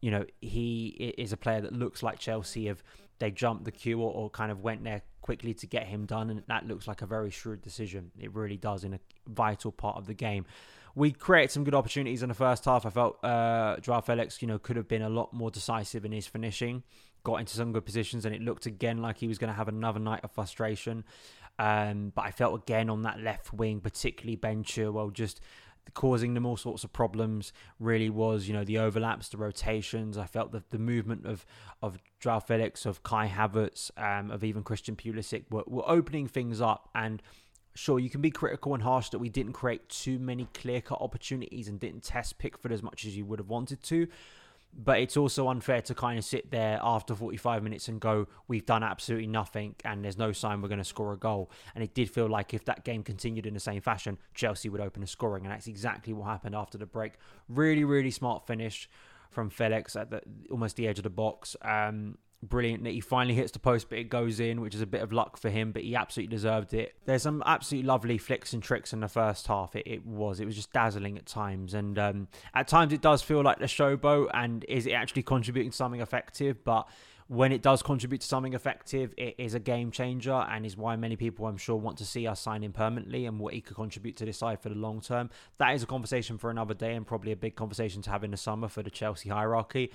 you 0.00 0.10
know, 0.10 0.24
he 0.40 1.14
is 1.16 1.32
a 1.32 1.36
player 1.36 1.60
that 1.60 1.72
looks 1.72 2.02
like 2.02 2.18
Chelsea 2.18 2.66
have 2.66 2.82
they 3.20 3.30
jumped 3.30 3.64
the 3.64 3.70
queue 3.70 4.00
or, 4.00 4.12
or 4.12 4.28
kind 4.28 4.50
of 4.50 4.60
went 4.60 4.82
there 4.82 5.02
quickly 5.20 5.54
to 5.54 5.68
get 5.68 5.86
him 5.86 6.04
done. 6.04 6.30
And 6.30 6.42
that 6.48 6.66
looks 6.66 6.88
like 6.88 7.00
a 7.00 7.06
very 7.06 7.30
shrewd 7.30 7.62
decision. 7.62 8.10
It 8.18 8.34
really 8.34 8.56
does 8.56 8.82
in 8.82 8.94
a 8.94 8.98
vital 9.28 9.70
part 9.70 9.98
of 9.98 10.06
the 10.06 10.14
game 10.14 10.46
we 10.94 11.12
created 11.12 11.50
some 11.50 11.64
good 11.64 11.74
opportunities 11.74 12.22
in 12.22 12.28
the 12.28 12.34
first 12.34 12.64
half. 12.64 12.84
I 12.84 12.90
felt 12.90 13.22
uh, 13.24 13.76
Joao 13.80 14.00
Felix, 14.00 14.42
you 14.42 14.48
know, 14.48 14.58
could 14.58 14.76
have 14.76 14.88
been 14.88 15.02
a 15.02 15.08
lot 15.08 15.32
more 15.32 15.50
decisive 15.50 16.04
in 16.04 16.12
his 16.12 16.26
finishing. 16.26 16.82
Got 17.22 17.36
into 17.36 17.54
some 17.54 17.72
good 17.72 17.84
positions, 17.84 18.24
and 18.24 18.34
it 18.34 18.40
looked 18.40 18.66
again 18.66 18.98
like 18.98 19.18
he 19.18 19.28
was 19.28 19.38
going 19.38 19.50
to 19.50 19.56
have 19.56 19.68
another 19.68 20.00
night 20.00 20.20
of 20.24 20.32
frustration. 20.32 21.04
Um, 21.58 22.12
but 22.14 22.22
I 22.22 22.30
felt 22.30 22.62
again 22.62 22.88
on 22.88 23.02
that 23.02 23.20
left 23.20 23.52
wing, 23.52 23.80
particularly 23.80 24.36
Ben 24.36 24.64
Chilwell, 24.64 25.12
just 25.12 25.40
causing 25.92 26.34
them 26.34 26.46
all 26.46 26.56
sorts 26.56 26.84
of 26.84 26.92
problems. 26.92 27.52
Really 27.78 28.08
was, 28.08 28.48
you 28.48 28.54
know, 28.54 28.64
the 28.64 28.78
overlaps, 28.78 29.28
the 29.28 29.36
rotations. 29.36 30.16
I 30.16 30.24
felt 30.24 30.52
that 30.52 30.70
the 30.70 30.78
movement 30.78 31.26
of 31.26 31.44
of 31.82 31.98
Joao 32.18 32.40
Felix, 32.40 32.86
of 32.86 33.02
Kai 33.02 33.28
Havertz, 33.28 33.90
um, 33.98 34.30
of 34.30 34.42
even 34.42 34.62
Christian 34.62 34.96
Pulisic 34.96 35.44
were, 35.50 35.64
were 35.66 35.84
opening 35.86 36.26
things 36.26 36.60
up 36.60 36.88
and 36.94 37.22
sure, 37.74 37.98
you 37.98 38.10
can 38.10 38.20
be 38.20 38.30
critical 38.30 38.74
and 38.74 38.82
harsh 38.82 39.10
that 39.10 39.18
we 39.18 39.28
didn't 39.28 39.52
create 39.52 39.88
too 39.88 40.18
many 40.18 40.48
clear 40.54 40.80
cut 40.80 41.00
opportunities 41.00 41.68
and 41.68 41.78
didn't 41.78 42.02
test 42.02 42.38
Pickford 42.38 42.72
as 42.72 42.82
much 42.82 43.04
as 43.04 43.16
you 43.16 43.24
would 43.24 43.38
have 43.38 43.48
wanted 43.48 43.82
to. 43.84 44.08
But 44.72 45.00
it's 45.00 45.16
also 45.16 45.48
unfair 45.48 45.82
to 45.82 45.94
kind 45.94 46.16
of 46.16 46.24
sit 46.24 46.52
there 46.52 46.78
after 46.80 47.14
45 47.14 47.62
minutes 47.62 47.88
and 47.88 48.00
go, 48.00 48.28
we've 48.46 48.64
done 48.64 48.84
absolutely 48.84 49.26
nothing 49.26 49.74
and 49.84 50.04
there's 50.04 50.16
no 50.16 50.30
sign 50.30 50.62
we're 50.62 50.68
going 50.68 50.78
to 50.78 50.84
score 50.84 51.12
a 51.12 51.16
goal. 51.16 51.50
And 51.74 51.82
it 51.82 51.92
did 51.92 52.08
feel 52.08 52.28
like 52.28 52.54
if 52.54 52.64
that 52.66 52.84
game 52.84 53.02
continued 53.02 53.46
in 53.46 53.54
the 53.54 53.60
same 53.60 53.80
fashion, 53.80 54.16
Chelsea 54.32 54.68
would 54.68 54.80
open 54.80 55.02
a 55.02 55.08
scoring. 55.08 55.44
And 55.44 55.52
that's 55.52 55.66
exactly 55.66 56.12
what 56.12 56.26
happened 56.26 56.54
after 56.54 56.78
the 56.78 56.86
break. 56.86 57.14
Really, 57.48 57.82
really 57.82 58.12
smart 58.12 58.46
finish 58.46 58.88
from 59.30 59.50
Felix 59.50 59.96
at 59.96 60.10
the, 60.10 60.22
almost 60.52 60.76
the 60.76 60.86
edge 60.86 60.98
of 60.98 61.04
the 61.04 61.10
box. 61.10 61.56
Um, 61.62 62.18
brilliant 62.42 62.84
that 62.84 62.90
he 62.90 63.00
finally 63.00 63.34
hits 63.34 63.52
the 63.52 63.58
post, 63.58 63.88
but 63.90 63.98
it 63.98 64.04
goes 64.04 64.40
in, 64.40 64.60
which 64.60 64.74
is 64.74 64.80
a 64.80 64.86
bit 64.86 65.02
of 65.02 65.12
luck 65.12 65.36
for 65.36 65.50
him, 65.50 65.72
but 65.72 65.82
he 65.82 65.94
absolutely 65.94 66.34
deserved 66.34 66.72
it. 66.72 66.94
There's 67.04 67.22
some 67.22 67.42
absolutely 67.44 67.86
lovely 67.86 68.18
flicks 68.18 68.52
and 68.52 68.62
tricks 68.62 68.92
in 68.92 69.00
the 69.00 69.08
first 69.08 69.46
half. 69.46 69.76
It, 69.76 69.86
it 69.86 70.06
was. 70.06 70.40
It 70.40 70.46
was 70.46 70.56
just 70.56 70.72
dazzling 70.72 71.18
at 71.18 71.26
times. 71.26 71.74
And 71.74 71.98
um, 71.98 72.28
at 72.54 72.68
times 72.68 72.92
it 72.92 73.02
does 73.02 73.22
feel 73.22 73.42
like 73.42 73.58
the 73.58 73.66
showboat 73.66 74.30
and 74.32 74.64
is 74.68 74.86
it 74.86 74.92
actually 74.92 75.22
contributing 75.22 75.70
to 75.70 75.76
something 75.76 76.00
effective? 76.00 76.64
But 76.64 76.88
when 77.30 77.52
it 77.52 77.62
does 77.62 77.80
contribute 77.80 78.22
to 78.22 78.26
something 78.26 78.54
effective, 78.54 79.14
it 79.16 79.36
is 79.38 79.54
a 79.54 79.60
game 79.60 79.92
changer 79.92 80.32
and 80.32 80.66
is 80.66 80.76
why 80.76 80.96
many 80.96 81.14
people, 81.14 81.46
I'm 81.46 81.58
sure, 81.58 81.76
want 81.76 81.98
to 81.98 82.04
see 82.04 82.26
us 82.26 82.40
sign 82.40 82.64
him 82.64 82.72
permanently 82.72 83.24
and 83.26 83.38
what 83.38 83.54
he 83.54 83.60
could 83.60 83.76
contribute 83.76 84.16
to 84.16 84.24
this 84.24 84.38
side 84.38 84.60
for 84.60 84.68
the 84.68 84.74
long 84.74 85.00
term. 85.00 85.30
That 85.58 85.74
is 85.74 85.84
a 85.84 85.86
conversation 85.86 86.38
for 86.38 86.50
another 86.50 86.74
day 86.74 86.96
and 86.96 87.06
probably 87.06 87.30
a 87.30 87.36
big 87.36 87.54
conversation 87.54 88.02
to 88.02 88.10
have 88.10 88.24
in 88.24 88.32
the 88.32 88.36
summer 88.36 88.66
for 88.66 88.82
the 88.82 88.90
Chelsea 88.90 89.28
hierarchy. 89.28 89.92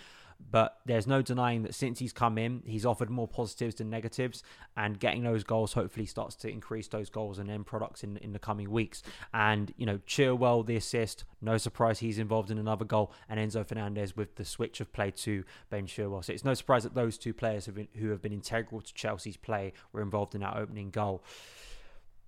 But 0.52 0.78
there's 0.86 1.08
no 1.08 1.22
denying 1.22 1.64
that 1.64 1.76
since 1.76 2.00
he's 2.00 2.14
come 2.14 2.38
in, 2.38 2.62
he's 2.66 2.86
offered 2.86 3.10
more 3.10 3.28
positives 3.28 3.76
than 3.76 3.90
negatives, 3.90 4.44
and 4.78 5.00
getting 5.00 5.24
those 5.24 5.44
goals 5.44 5.74
hopefully 5.74 6.06
starts 6.06 6.36
to 6.38 6.50
increase 6.50 6.88
those 6.88 7.10
goals 7.10 7.40
and 7.40 7.50
end 7.50 7.66
products 7.66 8.04
in 8.04 8.18
in 8.18 8.32
the 8.32 8.40
coming 8.40 8.70
weeks. 8.70 9.04
And 9.34 9.74
you 9.76 9.86
know, 9.86 10.00
Chilwell 10.08 10.66
the 10.66 10.76
assist, 10.76 11.26
no 11.42 11.58
surprise 11.58 12.00
he's 12.00 12.20
involved 12.20 12.52
in 12.52 12.58
another 12.58 12.86
goal, 12.86 13.12
and 13.28 13.40
Enzo 13.40 13.68
Fernandez 13.68 14.16
with 14.16 14.36
the 14.36 14.46
switch 14.46 14.80
of 14.80 14.94
play 14.94 15.12
to 15.12 15.44
Ben 15.70 15.88
Chilwell. 15.88 16.24
So 16.24 16.32
it's 16.32 16.46
no 16.46 16.54
surprise 16.54 16.84
that 16.84 16.96
those 16.96 17.18
two 17.18 17.34
players 17.34 17.66
have 17.66 17.76
been, 17.76 17.88
who 17.96 18.10
have 18.10 18.22
been 18.22 18.34
integral 18.34 18.82
to 18.82 18.94
Chelsea's 18.94 19.38
play 19.38 19.74
were 19.92 20.02
involved 20.02 20.36
in 20.36 20.42
that 20.42 20.56
opening 20.56 20.90
goal. 20.90 21.24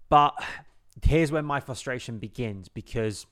But 0.10 0.34
here's 1.04 1.32
where 1.32 1.44
my 1.44 1.60
frustration 1.60 2.18
begins 2.18 2.68
because 2.68 3.26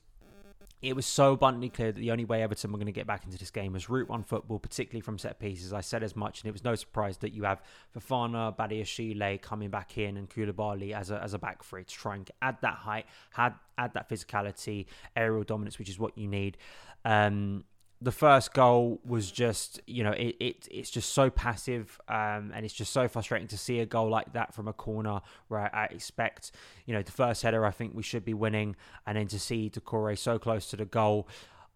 it 0.86 0.94
was 0.94 1.04
so 1.04 1.32
abundantly 1.32 1.68
clear 1.68 1.90
that 1.90 2.00
the 2.00 2.12
only 2.12 2.24
way 2.24 2.42
Everton 2.42 2.70
were 2.70 2.78
going 2.78 2.86
to 2.86 2.92
get 2.92 3.08
back 3.08 3.24
into 3.24 3.36
this 3.36 3.50
game 3.50 3.72
was 3.72 3.90
route 3.90 4.08
one 4.08 4.22
football, 4.22 4.60
particularly 4.60 5.00
from 5.00 5.18
set 5.18 5.40
pieces. 5.40 5.72
I 5.72 5.80
said 5.80 6.04
as 6.04 6.14
much, 6.14 6.40
and 6.40 6.48
it 6.48 6.52
was 6.52 6.62
no 6.62 6.76
surprise 6.76 7.18
that 7.18 7.32
you 7.34 7.42
have 7.42 7.60
Fofana, 7.96 8.56
Badiashile 8.56 9.42
coming 9.42 9.68
back 9.68 9.98
in, 9.98 10.16
and 10.16 10.30
Koulibaly 10.30 10.92
as 10.92 11.10
a 11.10 11.20
as 11.20 11.34
a 11.34 11.38
back 11.38 11.64
three 11.64 11.82
to 11.82 11.94
try 11.94 12.14
and 12.14 12.30
add 12.40 12.58
that 12.62 12.74
height, 12.74 13.06
add 13.36 13.54
add 13.76 13.94
that 13.94 14.08
physicality, 14.08 14.86
aerial 15.16 15.42
dominance, 15.42 15.78
which 15.78 15.88
is 15.88 15.98
what 15.98 16.16
you 16.16 16.28
need. 16.28 16.56
Um, 17.04 17.64
the 18.00 18.12
first 18.12 18.52
goal 18.52 19.00
was 19.04 19.30
just 19.30 19.80
you 19.86 20.04
know 20.04 20.12
it, 20.12 20.36
it 20.38 20.68
it's 20.70 20.90
just 20.90 21.12
so 21.12 21.30
passive 21.30 21.98
um, 22.08 22.52
and 22.54 22.64
it's 22.64 22.74
just 22.74 22.92
so 22.92 23.08
frustrating 23.08 23.48
to 23.48 23.56
see 23.56 23.80
a 23.80 23.86
goal 23.86 24.10
like 24.10 24.32
that 24.34 24.52
from 24.54 24.68
a 24.68 24.72
corner 24.72 25.20
where 25.48 25.74
I, 25.74 25.86
expect 25.86 26.50
you 26.84 26.92
know 26.92 27.02
the 27.02 27.12
first 27.12 27.42
header 27.42 27.64
I 27.64 27.70
think 27.70 27.94
we 27.94 28.02
should 28.02 28.24
be 28.24 28.34
winning 28.34 28.76
and 29.06 29.16
then 29.16 29.28
to 29.28 29.38
see 29.38 29.70
Doucouré 29.70 30.18
so 30.18 30.38
close 30.38 30.68
to 30.70 30.76
the 30.76 30.84
goal 30.84 31.26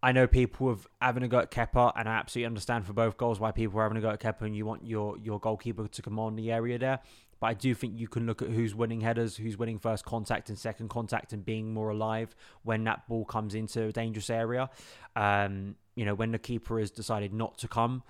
I 0.02 0.12
know 0.12 0.26
people 0.26 0.68
have 0.70 0.86
having 1.00 1.22
a 1.22 1.28
go 1.28 1.40
at 1.40 1.50
Kepa, 1.50 1.92
and 1.94 2.08
I 2.08 2.14
absolutely 2.14 2.46
understand 2.46 2.86
for 2.86 2.94
both 2.94 3.18
goals 3.18 3.38
why 3.38 3.52
people 3.52 3.78
are 3.80 3.82
having 3.82 3.98
a 3.98 4.00
go 4.00 4.08
at 4.08 4.20
Kepa, 4.20 4.42
and 4.42 4.56
you 4.56 4.64
want 4.64 4.86
your 4.86 5.18
your 5.18 5.38
goalkeeper 5.38 5.86
to 5.88 6.02
command 6.02 6.38
the 6.38 6.50
area 6.50 6.78
there. 6.78 7.00
But 7.40 7.46
I 7.46 7.54
do 7.54 7.74
think 7.74 7.98
you 7.98 8.06
can 8.06 8.26
look 8.26 8.42
at 8.42 8.48
who's 8.48 8.74
winning 8.74 9.00
headers, 9.00 9.36
who's 9.36 9.56
winning 9.56 9.78
first 9.78 10.04
contact 10.04 10.50
and 10.50 10.58
second 10.58 10.90
contact, 10.90 11.32
and 11.32 11.44
being 11.44 11.72
more 11.72 11.88
alive 11.88 12.34
when 12.62 12.84
that 12.84 13.08
ball 13.08 13.24
comes 13.24 13.54
into 13.54 13.84
a 13.84 13.92
dangerous 13.92 14.30
area. 14.30 14.68
Um, 15.16 15.76
you 15.94 16.04
know, 16.04 16.14
when 16.14 16.32
the 16.32 16.38
keeper 16.38 16.78
has 16.78 16.90
decided 16.90 17.32
not 17.32 17.58
to 17.58 17.68
come, 17.68 18.02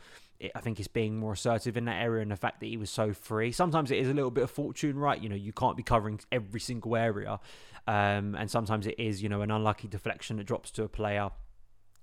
I 0.55 0.61
think 0.61 0.79
he's 0.79 0.89
being 0.89 1.19
more 1.19 1.35
assertive 1.35 1.77
in 1.77 1.85
that 1.85 2.03
area, 2.03 2.23
and 2.23 2.31
the 2.31 2.37
fact 2.37 2.61
that 2.61 2.67
he 2.67 2.77
was 2.77 2.91
so 2.91 3.13
free. 3.13 3.53
Sometimes 3.53 3.91
it 3.91 3.99
is 3.99 4.09
a 4.09 4.15
little 4.15 4.31
bit 4.31 4.45
of 4.45 4.51
fortune, 4.51 4.99
right? 4.99 5.21
You 5.21 5.29
know, 5.29 5.37
you 5.37 5.53
can't 5.53 5.77
be 5.77 5.83
covering 5.83 6.21
every 6.33 6.61
single 6.61 6.97
area, 6.97 7.39
um, 7.87 8.35
and 8.35 8.51
sometimes 8.51 8.87
it 8.87 8.99
is, 8.99 9.23
you 9.23 9.29
know, 9.29 9.43
an 9.43 9.51
unlucky 9.51 9.87
deflection 9.87 10.39
that 10.39 10.45
drops 10.45 10.71
to 10.73 10.83
a 10.83 10.89
player 10.89 11.31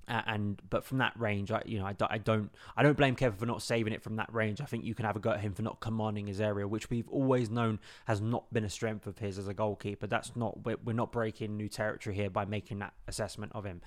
and 0.07 0.61
but 0.69 0.85
from 0.85 0.99
that 0.99 1.13
range, 1.19 1.51
I 1.51 1.61
you 1.65 1.79
know 1.79 1.85
I, 1.85 1.95
I 2.09 2.17
don't 2.17 2.51
I 2.75 2.83
don't 2.83 2.97
blame 2.97 3.15
Kepa 3.15 3.37
for 3.37 3.45
not 3.45 3.61
saving 3.61 3.93
it 3.93 4.01
from 4.01 4.15
that 4.15 4.33
range. 4.33 4.61
I 4.61 4.65
think 4.65 4.85
you 4.85 4.95
can 4.95 5.05
have 5.05 5.15
a 5.15 5.19
go 5.19 5.31
at 5.31 5.41
him 5.41 5.53
for 5.53 5.61
not 5.61 5.79
commanding 5.79 6.27
his 6.27 6.39
area, 6.39 6.67
which 6.67 6.89
we've 6.89 7.09
always 7.09 7.49
known 7.49 7.79
has 8.05 8.21
not 8.21 8.51
been 8.53 8.63
a 8.63 8.69
strength 8.69 9.07
of 9.07 9.17
his 9.17 9.37
as 9.37 9.47
a 9.47 9.53
goalkeeper. 9.53 10.07
That's 10.07 10.35
not 10.35 10.65
we're, 10.65 10.77
we're 10.83 10.93
not 10.93 11.11
breaking 11.11 11.57
new 11.57 11.67
territory 11.67 12.15
here 12.15 12.29
by 12.29 12.45
making 12.45 12.79
that 12.79 12.93
assessment 13.07 13.51
of 13.53 13.65
him. 13.65 13.81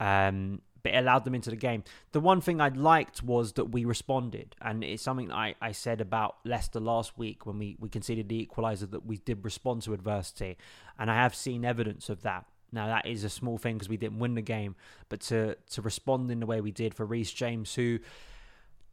Um, 0.00 0.60
but 0.82 0.92
it 0.92 0.98
allowed 0.98 1.24
them 1.24 1.34
into 1.34 1.48
the 1.48 1.56
game. 1.56 1.82
The 2.12 2.20
one 2.20 2.42
thing 2.42 2.60
I 2.60 2.68
liked 2.68 3.22
was 3.22 3.54
that 3.54 3.66
we 3.66 3.86
responded, 3.86 4.54
and 4.60 4.84
it's 4.84 5.02
something 5.02 5.32
I, 5.32 5.54
I 5.60 5.72
said 5.72 6.02
about 6.02 6.36
Leicester 6.44 6.78
last 6.78 7.16
week 7.16 7.46
when 7.46 7.58
we, 7.58 7.76
we 7.80 7.88
conceded 7.88 8.28
the 8.28 8.46
equaliser 8.46 8.90
that 8.90 9.06
we 9.06 9.16
did 9.16 9.44
respond 9.44 9.82
to 9.82 9.94
adversity, 9.94 10.58
and 10.98 11.10
I 11.10 11.14
have 11.14 11.34
seen 11.34 11.64
evidence 11.64 12.10
of 12.10 12.22
that. 12.22 12.44
Now 12.74 12.88
that 12.88 13.06
is 13.06 13.24
a 13.24 13.30
small 13.30 13.56
thing 13.56 13.76
because 13.76 13.88
we 13.88 13.96
didn't 13.96 14.18
win 14.18 14.34
the 14.34 14.42
game, 14.42 14.76
but 15.08 15.20
to 15.22 15.56
to 15.70 15.82
respond 15.82 16.30
in 16.30 16.40
the 16.40 16.46
way 16.46 16.60
we 16.60 16.72
did 16.72 16.94
for 16.94 17.06
Reece 17.06 17.32
James, 17.32 17.74
who 17.74 18.00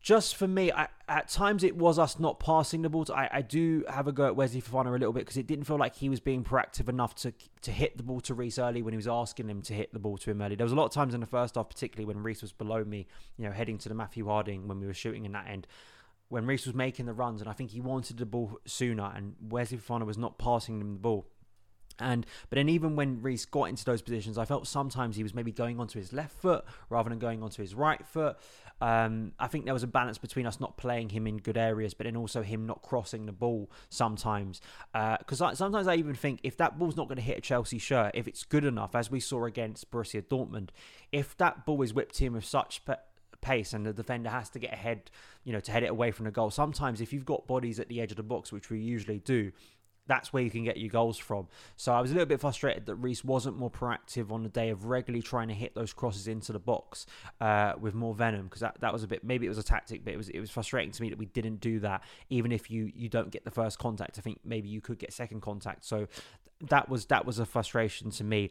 just 0.01 0.35
for 0.35 0.47
me, 0.47 0.71
I, 0.71 0.87
at 1.07 1.29
times 1.29 1.63
it 1.63 1.77
was 1.77 1.99
us 1.99 2.19
not 2.19 2.39
passing 2.39 2.81
the 2.81 2.89
ball. 2.89 3.05
To, 3.05 3.13
I, 3.13 3.29
I 3.31 3.41
do 3.43 3.83
have 3.87 4.07
a 4.07 4.11
go 4.11 4.25
at 4.25 4.35
Wesley 4.35 4.61
Fofana 4.61 4.87
a 4.87 4.91
little 4.91 5.13
bit 5.13 5.21
because 5.21 5.37
it 5.37 5.45
didn't 5.45 5.65
feel 5.65 5.77
like 5.77 5.95
he 5.95 6.09
was 6.09 6.19
being 6.19 6.43
proactive 6.43 6.89
enough 6.89 7.13
to 7.15 7.33
to 7.61 7.71
hit 7.71 7.97
the 7.97 8.03
ball 8.03 8.19
to 8.21 8.33
Reece 8.33 8.57
early 8.57 8.81
when 8.81 8.93
he 8.93 8.97
was 8.97 9.07
asking 9.07 9.47
him 9.47 9.61
to 9.63 9.73
hit 9.73 9.93
the 9.93 9.99
ball 9.99 10.17
to 10.17 10.31
him 10.31 10.41
early. 10.41 10.55
There 10.55 10.65
was 10.65 10.73
a 10.73 10.75
lot 10.75 10.85
of 10.85 10.91
times 10.91 11.13
in 11.13 11.19
the 11.19 11.27
first 11.27 11.55
half, 11.55 11.69
particularly 11.69 12.11
when 12.11 12.23
Reece 12.23 12.41
was 12.41 12.51
below 12.51 12.83
me, 12.83 13.07
you 13.37 13.45
know, 13.45 13.51
heading 13.51 13.77
to 13.79 13.89
the 13.89 13.95
Matthew 13.95 14.25
Harding 14.25 14.67
when 14.67 14.79
we 14.79 14.87
were 14.87 14.93
shooting 14.93 15.25
in 15.25 15.33
that 15.33 15.47
end. 15.47 15.67
When 16.29 16.47
Reece 16.47 16.65
was 16.65 16.73
making 16.73 17.05
the 17.05 17.13
runs, 17.13 17.41
and 17.41 17.49
I 17.49 17.53
think 17.53 17.71
he 17.71 17.81
wanted 17.81 18.17
the 18.17 18.25
ball 18.25 18.57
sooner, 18.65 19.11
and 19.15 19.35
Wesley 19.39 19.77
Fofana 19.77 20.05
was 20.05 20.17
not 20.17 20.39
passing 20.39 20.79
him 20.79 20.93
the 20.93 20.99
ball. 20.99 21.27
And 21.99 22.25
but 22.49 22.55
then 22.55 22.69
even 22.69 22.95
when 22.95 23.21
Reece 23.21 23.45
got 23.45 23.65
into 23.65 23.85
those 23.85 24.01
positions, 24.01 24.37
I 24.37 24.45
felt 24.45 24.67
sometimes 24.67 25.15
he 25.15 25.23
was 25.23 25.33
maybe 25.33 25.51
going 25.51 25.79
onto 25.79 25.99
his 25.99 26.13
left 26.13 26.33
foot 26.41 26.65
rather 26.89 27.09
than 27.09 27.19
going 27.19 27.43
onto 27.43 27.61
his 27.61 27.75
right 27.75 28.05
foot. 28.05 28.37
Um, 28.81 29.33
I 29.39 29.47
think 29.47 29.65
there 29.65 29.75
was 29.75 29.83
a 29.83 29.87
balance 29.87 30.17
between 30.17 30.47
us 30.47 30.59
not 30.59 30.75
playing 30.75 31.09
him 31.09 31.27
in 31.27 31.37
good 31.37 31.57
areas, 31.57 31.93
but 31.93 32.05
then 32.05 32.15
also 32.15 32.41
him 32.41 32.65
not 32.65 32.81
crossing 32.81 33.27
the 33.27 33.31
ball 33.31 33.69
sometimes. 33.89 34.59
Because 34.91 35.41
uh, 35.41 35.53
sometimes 35.53 35.87
I 35.87 35.95
even 35.95 36.15
think 36.15 36.39
if 36.43 36.57
that 36.57 36.79
ball's 36.79 36.97
not 36.97 37.07
going 37.07 37.17
to 37.17 37.21
hit 37.21 37.37
a 37.37 37.41
Chelsea 37.41 37.77
shirt, 37.77 38.11
if 38.15 38.27
it's 38.27 38.43
good 38.43 38.65
enough, 38.65 38.95
as 38.95 39.11
we 39.11 39.19
saw 39.19 39.45
against 39.45 39.91
Borussia 39.91 40.23
Dortmund, 40.23 40.69
if 41.11 41.37
that 41.37 41.65
ball 41.65 41.81
is 41.83 41.93
whipped 41.93 42.19
in 42.21 42.33
with 42.33 42.45
such 42.45 42.81
pace 43.41 43.73
and 43.73 43.85
the 43.85 43.93
defender 43.93 44.29
has 44.29 44.49
to 44.49 44.59
get 44.59 44.73
ahead, 44.73 45.11
you 45.43 45.53
know, 45.53 45.59
to 45.59 45.71
head 45.71 45.83
it 45.83 45.89
away 45.89 46.11
from 46.11 46.25
the 46.25 46.31
goal. 46.31 46.49
Sometimes 46.49 47.01
if 47.01 47.11
you've 47.13 47.25
got 47.25 47.47
bodies 47.47 47.79
at 47.79 47.87
the 47.87 48.01
edge 48.01 48.11
of 48.11 48.17
the 48.17 48.23
box, 48.23 48.51
which 48.51 48.69
we 48.69 48.79
usually 48.79 49.19
do, 49.19 49.51
that's 50.11 50.33
where 50.33 50.43
you 50.43 50.51
can 50.51 50.65
get 50.65 50.75
your 50.75 50.89
goals 50.89 51.17
from. 51.17 51.47
So 51.77 51.93
I 51.93 52.01
was 52.01 52.11
a 52.11 52.13
little 52.13 52.27
bit 52.27 52.41
frustrated 52.41 52.85
that 52.87 52.95
Reece 52.95 53.23
wasn't 53.23 53.57
more 53.57 53.71
proactive 53.71 54.29
on 54.29 54.43
the 54.43 54.49
day 54.49 54.69
of 54.69 54.83
regularly 54.83 55.21
trying 55.21 55.47
to 55.47 55.53
hit 55.53 55.73
those 55.73 55.93
crosses 55.93 56.27
into 56.27 56.51
the 56.51 56.59
box 56.59 57.05
uh, 57.39 57.75
with 57.79 57.95
more 57.95 58.13
venom 58.13 58.43
because 58.43 58.59
that, 58.59 58.75
that 58.81 58.91
was 58.91 59.03
a 59.03 59.07
bit 59.07 59.23
maybe 59.23 59.45
it 59.45 59.49
was 59.49 59.57
a 59.57 59.63
tactic, 59.63 60.03
but 60.03 60.13
it 60.13 60.17
was 60.17 60.27
it 60.27 60.41
was 60.41 60.49
frustrating 60.49 60.91
to 60.91 61.01
me 61.01 61.09
that 61.09 61.17
we 61.17 61.27
didn't 61.27 61.61
do 61.61 61.79
that. 61.79 62.03
Even 62.29 62.51
if 62.51 62.69
you 62.69 62.91
you 62.93 63.07
don't 63.07 63.31
get 63.31 63.45
the 63.45 63.51
first 63.51 63.79
contact, 63.79 64.17
I 64.17 64.21
think 64.21 64.41
maybe 64.43 64.67
you 64.67 64.81
could 64.81 64.99
get 64.99 65.13
second 65.13 65.41
contact. 65.41 65.85
So 65.85 66.09
that 66.67 66.89
was 66.89 67.05
that 67.05 67.25
was 67.25 67.39
a 67.39 67.45
frustration 67.45 68.11
to 68.11 68.25
me. 68.25 68.49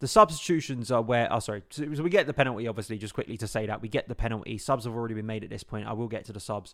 The 0.00 0.08
substitutions 0.08 0.92
are 0.92 1.02
where, 1.02 1.26
oh, 1.32 1.40
sorry. 1.40 1.62
So 1.70 1.84
we 1.86 2.10
get 2.10 2.28
the 2.28 2.34
penalty, 2.34 2.68
obviously, 2.68 2.98
just 2.98 3.14
quickly 3.14 3.36
to 3.38 3.48
say 3.48 3.66
that. 3.66 3.82
We 3.82 3.88
get 3.88 4.06
the 4.06 4.14
penalty. 4.14 4.56
Subs 4.56 4.84
have 4.84 4.94
already 4.94 5.14
been 5.14 5.26
made 5.26 5.42
at 5.42 5.50
this 5.50 5.64
point. 5.64 5.88
I 5.88 5.92
will 5.92 6.06
get 6.06 6.24
to 6.26 6.32
the 6.32 6.38
subs. 6.38 6.72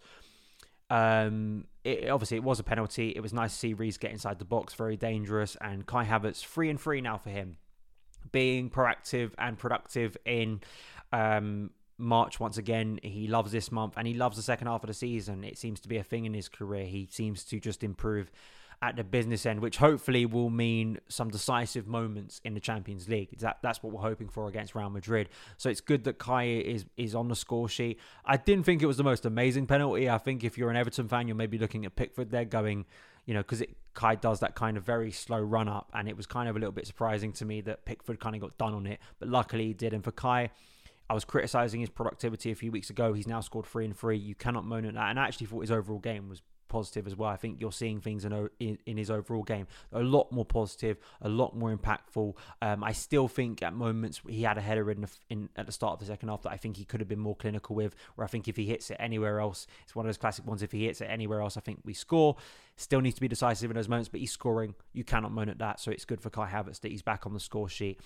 Um, 0.95 1.65
it, 1.83 2.09
obviously, 2.09 2.37
it 2.37 2.45
was 2.45 2.61
a 2.61 2.63
penalty. 2.63 3.13
It 3.17 3.21
was 3.21 3.33
nice 3.33 3.53
to 3.53 3.59
see 3.59 3.75
Reece 3.75 3.99
get 3.99 4.13
inside 4.13 4.39
the 4.39 4.45
box, 4.45 4.75
very 4.75 4.97
dangerous. 4.97 5.57
And 5.61 5.85
Kai 5.85 6.05
Havertz, 6.05 6.45
free 6.45 6.71
and 6.71 6.81
free 6.81 7.01
now 7.01 7.19
for 7.19 7.31
him, 7.31 7.57
being 8.31 8.71
proactive 8.71 9.33
and 9.37 9.59
productive 9.59 10.17
in 10.25 10.61
um, 11.13 11.71
March 11.99 12.39
once 12.39 12.59
again. 12.59 13.01
He 13.03 13.27
loves 13.27 13.51
this 13.51 13.73
month 13.73 13.95
and 13.97 14.07
he 14.07 14.15
loves 14.15 14.37
the 14.37 14.43
second 14.43 14.69
half 14.69 14.85
of 14.85 14.87
the 14.87 14.95
season. 14.95 15.43
It 15.43 15.59
seems 15.59 15.81
to 15.81 15.89
be 15.89 15.97
a 15.97 16.05
thing 16.05 16.27
in 16.27 16.33
his 16.33 16.49
career. 16.49 16.87
He 16.87 17.09
seems 17.11 17.43
to 17.47 17.59
just 17.59 17.83
improve 17.83 18.31
at 18.83 18.97
the 18.97 19.05
business 19.05 19.47
end, 19.47 19.61
which 19.61 19.79
hopefully 19.79 20.27
will 20.27 20.51
mean 20.51 20.99
some 21.09 21.31
decisive 21.31 21.87
moments 21.87 22.41
in 22.45 22.55
the 22.55 22.61
Champions 22.61 23.09
League. 23.09 23.39
That, 23.39 23.59
that's 23.63 23.83
what 23.83 23.93
we're 23.93 24.03
hoping 24.03 24.29
for 24.29 24.49
against 24.49 24.75
Real 24.75 24.91
Madrid. 24.91 25.29
So 25.57 25.71
it's 25.71 25.81
good 25.81 26.05
that 26.05 26.19
Kai 26.19 26.45
is 26.45 26.85
is 26.97 27.15
on 27.15 27.29
the 27.29 27.37
score 27.37 27.69
sheet. 27.69 27.99
I 28.25 28.37
didn't 28.37 28.65
think 28.65 28.83
it 28.83 28.87
was 28.87 28.97
the 28.97 29.05
most 29.05 29.25
amazing 29.25 29.67
penalty. 29.67 30.09
I 30.09 30.19
think 30.19 30.45
if 30.45 30.59
you're 30.59 30.71
an 30.71 30.77
Everton 30.77 31.09
fan, 31.09 31.29
you're 31.29 31.37
maybe 31.37 31.59
looking 31.59 31.85
at 31.87 31.97
Pickford 31.97 32.31
there 32.31 32.45
going, 32.45 32.85
you 33.27 33.35
know, 33.35 33.41
because 33.41 33.63
Kai 33.95 34.17
does 34.17 34.41
that 34.41 34.55
kind 34.55 34.77
of 34.77 34.85
very 34.85 35.11
slow 35.11 35.41
run 35.41 35.69
up, 35.69 35.91
and 35.95 36.09
it 36.09 36.17
was 36.17 36.27
kind 36.27 36.49
of 36.49 36.57
a 36.57 36.59
little 36.59 36.73
bit 36.73 36.87
surprising 36.87 37.33
to 37.35 37.45
me 37.45 37.61
that 37.63 37.85
Pickford 37.85 38.21
kind 38.21 38.35
of 38.35 38.41
got 38.41 38.59
done 38.59 38.75
on 38.75 38.87
it, 38.87 38.99
but 39.19 39.29
luckily 39.29 39.67
he 39.67 39.73
did. 39.73 39.93
And 39.93 40.03
for 40.03 40.13
Kai, 40.13 40.51
I 41.09 41.15
was 41.15 41.25
criticizing 41.25 41.81
his 41.81 41.91
productivity 41.91 42.51
a 42.51 42.55
few 42.55 42.73
weeks 42.73 42.91
ago. 42.91 43.13
He's 43.13 43.27
now 43.27 43.41
scored 43.41 43.67
three 43.67 43.85
and 43.85 43.97
three. 43.97 44.17
You 44.17 44.35
cannot 44.35 44.65
moan 44.65 44.87
at 44.87 44.95
that. 44.95 45.11
And 45.11 45.21
I 45.21 45.27
actually 45.27 45.47
thought 45.47 45.61
his 45.61 45.71
overall 45.71 45.99
game 45.99 46.29
was 46.29 46.41
positive 46.69 47.07
as 47.07 47.17
well. 47.17 47.31
I 47.31 47.37
think 47.37 47.61
you're 47.61 47.73
seeing 47.73 48.01
things 48.01 48.25
in, 48.25 48.49
in, 48.59 48.79
in 48.87 48.97
his 48.97 49.11
overall 49.11 49.43
game 49.43 49.67
a 49.93 50.01
lot 50.01 50.33
more 50.33 50.45
positive, 50.45 50.99
a 51.21 51.29
lot 51.29 51.57
more 51.57 51.77
impactful. 51.77 52.35
Um, 52.63 52.85
I 52.85 52.93
still 52.93 53.29
think 53.29 53.63
at 53.63 53.75
moments 53.75 54.21
he 54.29 54.43
had 54.43 54.59
a 54.59 54.61
header 54.61 54.91
in, 54.91 55.03
the, 55.03 55.11
in 55.31 55.49
at 55.57 55.67
the 55.67 55.73
start 55.73 55.95
of 55.95 56.01
the 56.01 56.07
second 56.07 56.29
half 56.29 56.43
that 56.43 56.53
I 56.53 56.57
think 56.57 56.77
he 56.77 56.85
could 56.85 57.01
have 57.01 57.09
been 57.09 57.19
more 57.19 57.37
clinical 57.37 57.77
with. 57.77 57.95
Where 58.15 58.25
I 58.25 58.29
think 58.29 58.49
if 58.49 58.57
he 58.57 58.67
hits 58.67 58.91
it 58.91 58.97
anywhere 59.01 59.41
else, 59.41 59.67
it's 59.85 59.95
one 59.95 60.07
of 60.07 60.09
those 60.09 60.19
classic 60.19 60.47
ones. 60.47 60.63
If 60.63 60.73
he 60.73 60.85
hits 60.87 61.01
it 61.01 61.07
anywhere 61.07 61.41
else, 61.41 61.57
I 61.57 61.61
think 61.61 61.81
we 61.85 61.95
score. 61.95 62.37
Still 62.77 63.01
needs 63.01 63.15
to 63.15 63.21
be 63.21 63.29
decisive 63.29 63.71
in 63.71 63.77
those 63.77 63.89
moments, 63.89 64.09
but 64.09 64.21
he's 64.21 64.33
scoring. 64.33 64.75
You 64.93 65.05
cannot 65.05 65.33
moan 65.33 65.49
at 65.49 65.59
that. 65.59 65.79
So 65.81 65.91
it's 65.91 66.05
good 66.05 66.21
for 66.21 66.31
Kai 66.31 66.51
Havertz 66.51 66.81
that 66.81 66.91
he's 66.91 67.03
back 67.03 67.27
on 67.27 67.33
the 67.33 67.41
score 67.41 67.69
sheet. 67.69 68.01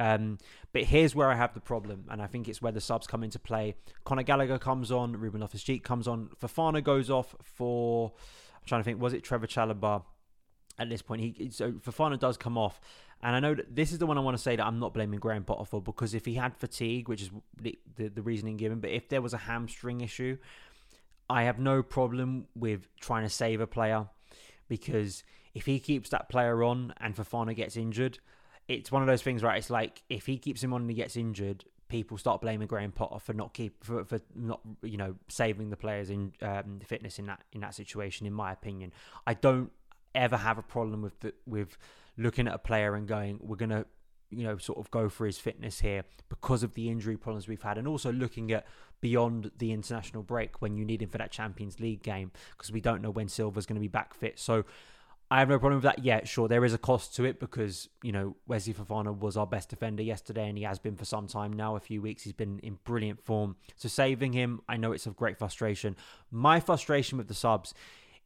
Um, 0.00 0.38
but 0.72 0.84
here's 0.84 1.14
where 1.14 1.30
I 1.30 1.34
have 1.34 1.52
the 1.52 1.60
problem, 1.60 2.06
and 2.08 2.22
I 2.22 2.26
think 2.26 2.48
it's 2.48 2.62
where 2.62 2.72
the 2.72 2.80
subs 2.80 3.06
come 3.06 3.22
into 3.22 3.38
play. 3.38 3.74
Conor 4.04 4.22
Gallagher 4.22 4.58
comes 4.58 4.90
on, 4.90 5.12
Ruben 5.12 5.42
Loftus-Cheek 5.42 5.84
comes 5.84 6.08
on, 6.08 6.30
Fofana 6.40 6.82
goes 6.82 7.10
off 7.10 7.36
for. 7.42 8.12
I'm 8.54 8.66
trying 8.66 8.80
to 8.80 8.84
think, 8.84 9.00
was 9.00 9.12
it 9.12 9.22
Trevor 9.22 9.46
Chalobah? 9.46 10.02
At 10.78 10.88
this 10.88 11.02
point, 11.02 11.20
he 11.20 11.50
so 11.50 11.72
Fofana 11.72 12.18
does 12.18 12.38
come 12.38 12.56
off, 12.56 12.80
and 13.22 13.36
I 13.36 13.40
know 13.40 13.54
that 13.54 13.76
this 13.76 13.92
is 13.92 13.98
the 13.98 14.06
one 14.06 14.16
I 14.16 14.22
want 14.22 14.38
to 14.38 14.42
say 14.42 14.56
that 14.56 14.64
I'm 14.64 14.78
not 14.78 14.94
blaming 14.94 15.20
Graham 15.20 15.44
Potter 15.44 15.66
for 15.66 15.82
because 15.82 16.14
if 16.14 16.24
he 16.24 16.34
had 16.34 16.56
fatigue, 16.56 17.06
which 17.06 17.20
is 17.20 17.30
the, 17.60 17.78
the, 17.96 18.08
the 18.08 18.22
reasoning 18.22 18.56
given, 18.56 18.80
but 18.80 18.88
if 18.88 19.10
there 19.10 19.20
was 19.20 19.34
a 19.34 19.38
hamstring 19.38 20.00
issue, 20.00 20.38
I 21.28 21.42
have 21.42 21.58
no 21.58 21.82
problem 21.82 22.46
with 22.54 22.88
trying 22.98 23.24
to 23.24 23.28
save 23.28 23.60
a 23.60 23.66
player 23.66 24.06
because 24.66 25.24
if 25.52 25.66
he 25.66 25.78
keeps 25.78 26.08
that 26.08 26.30
player 26.30 26.64
on 26.64 26.94
and 26.98 27.14
Fofana 27.14 27.54
gets 27.54 27.76
injured, 27.76 28.18
it's 28.70 28.92
one 28.92 29.02
of 29.02 29.08
those 29.08 29.22
things, 29.22 29.42
right? 29.42 29.58
It's 29.58 29.70
like 29.70 30.02
if 30.08 30.26
he 30.26 30.38
keeps 30.38 30.62
him 30.62 30.72
on 30.72 30.82
and 30.82 30.90
he 30.90 30.94
gets 30.94 31.16
injured, 31.16 31.64
people 31.88 32.16
start 32.16 32.40
blaming 32.40 32.68
Graham 32.68 32.92
Potter 32.92 33.18
for 33.18 33.32
not 33.32 33.52
keep 33.52 33.82
for, 33.82 34.04
for 34.04 34.20
not 34.34 34.60
you 34.82 34.96
know 34.96 35.16
saving 35.28 35.70
the 35.70 35.76
players 35.76 36.08
in 36.08 36.32
um, 36.40 36.78
fitness 36.84 37.18
in 37.18 37.26
that 37.26 37.42
in 37.52 37.60
that 37.62 37.74
situation. 37.74 38.26
In 38.26 38.32
my 38.32 38.52
opinion, 38.52 38.92
I 39.26 39.34
don't 39.34 39.72
ever 40.14 40.36
have 40.36 40.56
a 40.56 40.62
problem 40.62 41.02
with 41.02 41.18
the, 41.20 41.34
with 41.46 41.76
looking 42.16 42.46
at 42.46 42.54
a 42.54 42.58
player 42.58 42.94
and 42.94 43.08
going, 43.08 43.40
we're 43.42 43.56
gonna 43.56 43.86
you 44.30 44.44
know 44.44 44.56
sort 44.56 44.78
of 44.78 44.88
go 44.92 45.08
for 45.08 45.26
his 45.26 45.38
fitness 45.38 45.80
here 45.80 46.04
because 46.28 46.62
of 46.62 46.74
the 46.74 46.88
injury 46.88 47.16
problems 47.16 47.48
we've 47.48 47.62
had, 47.62 47.76
and 47.76 47.88
also 47.88 48.12
looking 48.12 48.52
at 48.52 48.66
beyond 49.00 49.50
the 49.58 49.72
international 49.72 50.22
break 50.22 50.62
when 50.62 50.76
you 50.76 50.84
need 50.84 51.02
him 51.02 51.08
for 51.08 51.18
that 51.18 51.32
Champions 51.32 51.80
League 51.80 52.02
game 52.02 52.30
because 52.52 52.70
we 52.70 52.80
don't 52.80 53.02
know 53.02 53.10
when 53.10 53.26
Silva's 53.26 53.66
going 53.66 53.74
to 53.76 53.80
be 53.80 53.88
back 53.88 54.14
fit. 54.14 54.38
So 54.38 54.64
I 55.32 55.38
have 55.38 55.48
no 55.48 55.60
problem 55.60 55.76
with 55.76 55.84
that 55.84 56.04
yet. 56.04 56.26
Sure, 56.26 56.48
there 56.48 56.64
is 56.64 56.74
a 56.74 56.78
cost 56.78 57.14
to 57.14 57.24
it 57.24 57.38
because, 57.38 57.88
you 58.02 58.10
know, 58.10 58.34
Wesley 58.48 58.74
Fofana 58.74 59.16
was 59.16 59.36
our 59.36 59.46
best 59.46 59.68
defender 59.68 60.02
yesterday 60.02 60.48
and 60.48 60.58
he 60.58 60.64
has 60.64 60.80
been 60.80 60.96
for 60.96 61.04
some 61.04 61.28
time 61.28 61.52
now, 61.52 61.76
a 61.76 61.80
few 61.80 62.02
weeks. 62.02 62.24
He's 62.24 62.32
been 62.32 62.58
in 62.64 62.78
brilliant 62.82 63.22
form. 63.24 63.54
So 63.76 63.88
saving 63.88 64.32
him, 64.32 64.60
I 64.68 64.76
know 64.76 64.90
it's 64.90 65.06
of 65.06 65.16
great 65.16 65.38
frustration. 65.38 65.94
My 66.32 66.58
frustration 66.58 67.16
with 67.16 67.28
the 67.28 67.34
subs 67.34 67.74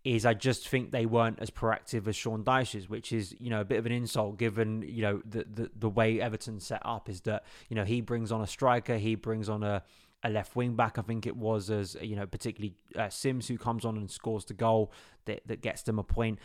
is 0.03 0.25
I 0.25 0.33
just 0.33 0.67
think 0.69 0.93
they 0.93 1.05
weren't 1.05 1.41
as 1.41 1.51
proactive 1.51 2.07
as 2.09 2.17
Sean 2.17 2.43
Dyche's, 2.43 2.89
which 2.89 3.13
is, 3.13 3.35
you 3.39 3.51
know, 3.51 3.61
a 3.61 3.65
bit 3.65 3.79
of 3.79 3.87
an 3.87 3.93
insult 3.93 4.39
given, 4.39 4.83
you 4.83 5.03
know, 5.03 5.23
the, 5.27 5.45
the, 5.45 5.71
the 5.79 5.89
way 5.91 6.21
Everton 6.21 6.59
set 6.59 6.81
up 6.85 7.11
is 7.11 7.21
that, 7.23 7.45
you 7.69 7.77
know, 7.77 7.85
he 7.85 8.01
brings 8.01 8.33
on 8.33 8.41
a 8.41 8.47
striker, 8.47 8.97
he 8.97 9.15
brings 9.15 9.49
on 9.51 9.63
a, 9.63 9.83
a 10.23 10.31
left 10.31 10.57
wing 10.57 10.75
back, 10.75 10.99
I 10.99 11.03
think 11.03 11.27
it 11.27 11.37
was, 11.37 11.71
as, 11.71 11.97
you 12.01 12.17
know, 12.17 12.27
particularly 12.27 12.75
uh, 12.97 13.11
Simms 13.11 13.49
who 13.49 13.59
comes 13.59 13.85
on 13.85 13.97
and 13.97 14.11
scores 14.11 14.45
the 14.47 14.55
goal 14.55 14.93
that, 15.27 15.41
that 15.47 15.61
gets 15.61 15.83
them 15.83 15.99
a 15.99 16.03
point. 16.03 16.39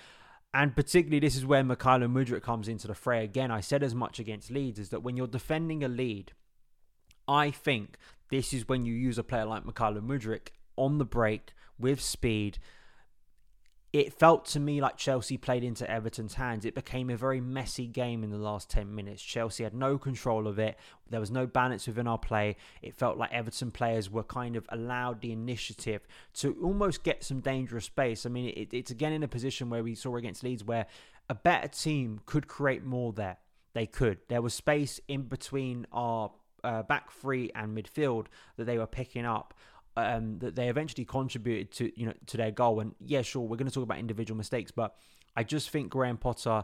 And 0.54 0.76
particularly, 0.76 1.20
this 1.20 1.36
is 1.36 1.46
where 1.46 1.64
Mykhailo 1.64 2.12
Mudryk 2.12 2.42
comes 2.42 2.68
into 2.68 2.88
the 2.88 2.96
fray 2.96 3.24
again. 3.24 3.52
I 3.52 3.62
said 3.62 3.84
as 3.84 3.94
much 3.94 4.20
against 4.20 4.50
Leeds 4.50 4.80
is 4.80 4.90
that 4.90 5.04
when 5.04 5.16
you're 5.16 5.28
defending 5.28 5.84
a 5.84 5.88
lead, 5.88 6.32
I 7.28 7.52
think 7.52 7.98
this 8.30 8.54
is 8.54 8.68
when 8.68 8.86
you 8.86 8.94
use 8.94 9.18
a 9.20 9.24
player 9.24 9.46
like 9.46 9.64
Mykhailo 9.64 10.02
Mudryk 10.02 10.50
on 10.76 10.98
the 10.98 11.06
break 11.06 11.54
with 11.78 12.02
speed 12.02 12.58
it 13.92 14.14
felt 14.14 14.46
to 14.46 14.60
me 14.60 14.82
like 14.82 14.98
Chelsea 14.98 15.36
played 15.36 15.64
into 15.64 15.90
Everton's 15.90 16.36
hands. 16.36 16.64
It 16.64 16.76
became 16.76 17.10
a 17.10 17.18
very 17.18 17.42
messy 17.42 17.88
game 17.88 18.24
in 18.24 18.30
the 18.30 18.38
last 18.38 18.70
10 18.70 18.94
minutes. 18.94 19.22
Chelsea 19.22 19.64
had 19.64 19.74
no 19.74 19.98
control 19.98 20.48
of 20.48 20.60
it. 20.60 20.78
There 21.10 21.20
was 21.20 21.32
no 21.32 21.48
balance 21.48 21.88
within 21.88 22.06
our 22.06 22.20
play. 22.20 22.56
It 22.84 22.94
felt 22.94 23.18
like 23.18 23.34
Everton 23.34 23.72
players 23.72 24.10
were 24.12 24.24
kind 24.24 24.56
of 24.56 24.68
allowed 24.70 25.22
the 25.22 25.32
initiative 25.32 26.06
to 26.36 26.56
almost 26.62 27.04
get 27.04 27.24
some 27.24 27.40
dangerous 27.40 27.86
space. 27.86 28.28
I 28.28 28.30
mean, 28.30 28.54
it, 28.56 28.74
it's 28.74 28.92
again 28.92 29.14
in 29.14 29.24
a 29.24 29.28
position 29.28 29.72
where 29.72 29.84
we 29.84 29.96
saw 29.96 30.18
against 30.18 30.44
Leeds 30.44 30.64
where 30.64 30.86
a 31.28 31.36
better 31.36 31.68
team 31.68 32.22
could 32.28 32.48
create 32.48 32.84
more 32.84 33.12
there. 33.12 33.38
They 33.74 33.88
could. 33.88 34.20
There 34.28 34.42
was 34.42 34.54
space 34.54 35.00
in 35.08 35.24
between 35.24 35.88
our 35.92 36.32
uh, 36.64 36.84
back 36.84 37.12
three 37.12 37.52
and 37.56 37.76
midfield 37.76 38.28
that 38.58 38.66
they 38.66 38.78
were 38.78 38.88
picking 38.88 39.26
up 39.26 39.54
um, 39.98 40.40
that 40.40 40.56
they 40.56 40.70
eventually 40.70 41.06
contributed 41.06 41.72
to 41.72 42.00
you 42.00 42.06
know 42.06 42.14
to 42.28 42.38
their 42.38 42.52
goal. 42.52 42.80
And 42.80 42.96
yeah, 43.06 43.22
sure, 43.22 43.42
we're 43.42 43.58
going 43.58 43.68
to 43.68 43.74
talk 43.74 43.84
about 43.84 44.00
individual 44.00 44.38
mistakes, 44.38 44.72
but 44.72 44.96
I 45.36 45.44
just 45.44 45.70
think 45.70 45.90
Graham 45.90 46.18
Potter. 46.18 46.64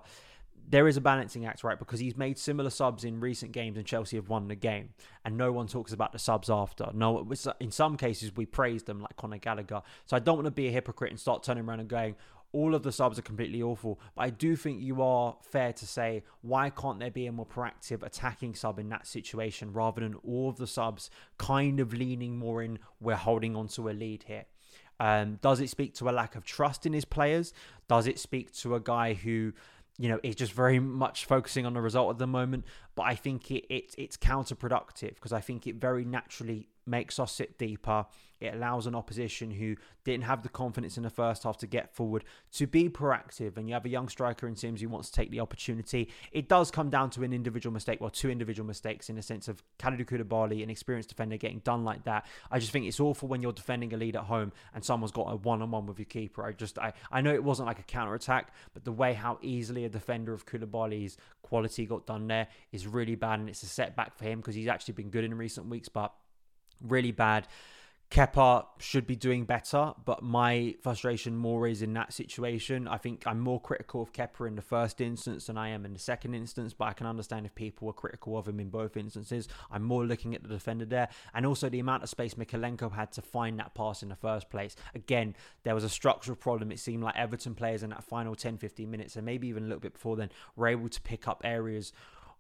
There 0.68 0.88
is 0.88 0.98
a 0.98 1.02
balancing 1.02 1.46
act, 1.46 1.64
right? 1.64 1.78
Because 1.78 2.00
he's 2.00 2.18
made 2.18 2.40
similar 2.40 2.72
subs 2.72 3.04
in 3.04 3.20
recent 3.20 3.52
games, 3.52 3.78
and 3.78 3.86
Chelsea 3.86 4.16
have 4.16 4.30
won 4.30 4.48
the 4.48 4.56
game, 4.56 4.96
and 5.24 5.38
no 5.38 5.52
one 5.52 5.68
talks 5.68 5.94
about 5.94 6.12
the 6.12 6.18
subs 6.18 6.50
after. 6.50 6.90
No, 6.92 7.32
in 7.60 7.70
some 7.70 7.98
cases 7.98 8.36
we 8.36 8.48
praise 8.48 8.82
them, 8.82 9.00
like 9.00 9.16
Conor 9.16 9.38
Gallagher. 9.38 9.84
So 10.08 10.16
I 10.16 10.20
don't 10.20 10.38
want 10.38 10.46
to 10.46 10.52
be 10.52 10.68
a 10.68 10.72
hypocrite 10.72 11.12
and 11.12 11.20
start 11.20 11.44
turning 11.44 11.66
around 11.66 11.82
and 11.82 11.90
going, 11.90 12.16
all 12.56 12.74
of 12.74 12.84
the 12.84 12.92
subs 12.92 13.20
are 13.20 13.22
completely 13.22 13.62
awful. 13.62 14.00
But 14.16 14.22
I 14.24 14.30
do 14.30 14.56
think 14.56 14.82
you 14.82 15.02
are 15.02 15.36
fair 15.42 15.74
to 15.74 15.86
say, 15.86 16.24
why 16.42 16.70
can't 16.70 17.00
there 17.00 17.12
be 17.12 17.28
a 17.28 17.32
more 17.34 17.46
proactive 17.46 18.02
attacking 18.02 18.56
sub 18.56 18.80
in 18.80 18.88
that 18.90 19.06
situation 19.06 19.74
rather 19.74 20.00
than 20.00 20.16
all 20.24 20.50
of 20.50 20.56
the 20.56 20.66
subs 20.66 21.10
kind 21.38 21.82
of 21.82 21.94
leaning 21.94 22.38
more 22.38 22.64
in, 22.64 22.80
we're 23.02 23.16
holding 23.16 23.58
on 23.58 23.68
to 23.70 23.90
a 23.90 23.92
lead 23.92 24.24
here? 24.28 24.46
Um, 25.02 25.38
does 25.42 25.60
it 25.60 25.70
speak 25.70 25.96
to 25.96 26.10
a 26.10 26.12
lack 26.12 26.38
of 26.38 26.46
trust 26.46 26.86
in 26.86 26.94
his 26.94 27.04
players? 27.04 27.54
Does 27.90 28.08
it 28.08 28.18
speak 28.20 28.54
to 28.54 28.76
a 28.76 28.80
guy 28.80 29.16
who, 29.16 29.52
you 29.98 30.08
know, 30.08 30.22
is 30.24 30.36
just 30.36 30.54
very 30.54 30.80
much 30.80 31.26
focusing 31.26 31.66
on 31.66 31.74
the 31.74 31.82
result 31.82 32.12
at 32.12 32.20
the 32.20 32.28
moment? 32.28 32.64
But 32.96 33.04
I 33.04 33.16
think 33.16 33.52
it, 33.52 33.66
it 33.70 33.94
it's 33.98 34.16
counterproductive 34.16 35.16
because 35.16 35.34
I 35.34 35.42
think 35.42 35.68
it 35.68 35.76
very 35.76 36.06
naturally 36.06 36.70
makes 36.86 37.20
us 37.20 37.32
sit 37.32 37.58
deeper. 37.58 38.06
It 38.42 38.54
allows 38.54 38.86
an 38.86 38.96
opposition 38.96 39.50
who 39.50 39.78
didn't 40.04 40.26
have 40.26 40.44
the 40.44 40.50
confidence 40.50 40.98
in 40.98 41.04
the 41.04 41.10
first 41.10 41.44
half 41.44 41.58
to 41.60 41.68
get 41.68 41.96
forward 41.96 42.26
to 42.54 42.68
be 42.68 42.90
proactive. 42.90 43.56
And 43.56 43.70
you 43.70 43.74
have 43.74 43.86
a 43.86 43.90
young 43.90 44.10
striker 44.10 44.46
in 44.46 44.58
Simms 44.58 44.82
who 44.82 44.90
wants 44.90 45.10
to 45.10 45.16
take 45.16 45.32
the 45.32 45.40
opportunity. 45.40 46.10
It 46.34 46.50
does 46.50 46.70
come 46.70 46.90
down 46.90 47.12
to 47.12 47.24
an 47.24 47.32
individual 47.32 47.74
mistake, 47.74 48.02
well, 48.02 48.10
two 48.10 48.30
individual 48.30 48.68
mistakes 48.68 49.10
in 49.10 49.16
the 49.16 49.22
sense 49.22 49.48
of 49.48 49.64
Kalidou 49.80 50.06
Koulibaly, 50.06 50.62
an 50.62 50.70
experienced 50.70 51.10
defender, 51.10 51.38
getting 51.38 51.60
done 51.60 51.86
like 51.86 52.04
that. 52.04 52.26
I 52.52 52.60
just 52.60 52.72
think 52.74 52.86
it's 52.86 53.00
awful 53.00 53.30
when 53.30 53.42
you're 53.42 53.54
defending 53.54 53.94
a 53.94 53.98
lead 53.98 54.18
at 54.18 54.24
home 54.24 54.52
and 54.74 54.84
someone's 54.84 55.14
got 55.14 55.32
a 55.32 55.38
one-on-one 55.38 55.86
with 55.86 55.98
your 55.98 56.06
keeper. 56.06 56.46
I 56.46 56.52
just, 56.52 56.78
I, 56.78 56.92
I 57.10 57.22
know 57.22 57.34
it 57.34 57.44
wasn't 57.44 57.68
like 57.68 57.80
a 57.80 57.84
counter 57.84 58.16
attack, 58.16 58.54
but 58.74 58.84
the 58.84 58.92
way 58.92 59.14
how 59.14 59.40
easily 59.42 59.86
a 59.86 59.90
defender 59.90 60.34
of 60.34 60.46
Koulibaly's 60.46 61.18
quality 61.42 61.86
got 61.86 62.06
done 62.06 62.28
there 62.28 62.50
is 62.74 62.86
really 62.86 63.16
bad, 63.16 63.40
and 63.40 63.48
it's 63.48 63.64
a 63.64 63.68
setback 63.68 64.18
for 64.18 64.26
him 64.26 64.40
because 64.40 64.56
he's 64.56 64.68
actually 64.68 64.96
been 64.96 65.10
good 65.10 65.24
in 65.24 65.34
recent 65.36 65.68
weeks, 65.68 65.88
but 65.88 66.14
really 66.82 67.12
bad. 67.12 67.48
Kepa 68.12 68.68
should 68.80 69.08
be 69.08 69.16
doing 69.16 69.46
better, 69.46 69.94
but 70.06 70.22
my 70.24 70.76
frustration 70.82 71.36
more 71.36 71.68
is 71.68 71.82
in 71.82 71.94
that 71.94 72.14
situation. 72.14 72.88
I 72.88 72.98
think 72.98 73.24
I'm 73.26 73.40
more 73.40 73.60
critical 73.60 74.02
of 74.02 74.14
Kepa 74.14 74.48
in 74.48 74.56
the 74.56 74.62
first 74.62 75.02
instance 75.02 75.48
than 75.48 75.58
I 75.58 75.70
am 75.70 75.86
in 75.86 75.94
the 75.94 76.00
second 76.00 76.36
instance, 76.36 76.72
but 76.72 76.86
I 76.86 76.94
can 76.94 77.08
understand 77.08 77.46
if 77.46 77.56
people 77.56 77.88
were 77.88 77.94
critical 77.94 78.38
of 78.38 78.48
him 78.48 78.60
in 78.60 78.70
both 78.70 78.96
instances. 78.96 79.48
I'm 79.72 79.84
more 79.84 80.06
looking 80.06 80.36
at 80.36 80.44
the 80.44 80.50
defender 80.50 80.86
there 80.86 81.10
and 81.34 81.46
also 81.46 81.68
the 81.68 81.80
amount 81.80 82.04
of 82.04 82.10
space 82.10 82.36
Mykolenko 82.36 82.94
had 82.94 83.12
to 83.14 83.22
find 83.22 83.60
that 83.60 83.74
pass 83.74 84.04
in 84.04 84.10
the 84.10 84.16
first 84.16 84.50
place. 84.50 84.76
Again, 84.94 85.36
there 85.64 85.76
was 85.76 85.84
a 85.84 85.90
structural 85.90 86.38
problem. 86.38 86.72
It 86.72 86.80
seemed 86.80 87.04
like 87.04 87.18
Everton 87.18 87.56
players 87.56 87.82
in 87.84 87.90
that 87.90 88.04
final 88.04 88.36
10 88.36 88.60
15 88.60 88.90
minutes, 88.90 89.16
and 89.16 89.26
maybe 89.26 89.48
even 89.48 89.64
a 89.64 89.68
little 89.68 89.82
bit 89.82 89.94
before 89.94 90.16
then, 90.16 90.30
were 90.56 90.68
able 90.68 90.90
to 90.90 91.02
pick 91.02 91.28
up 91.28 91.42
areas 91.44 91.92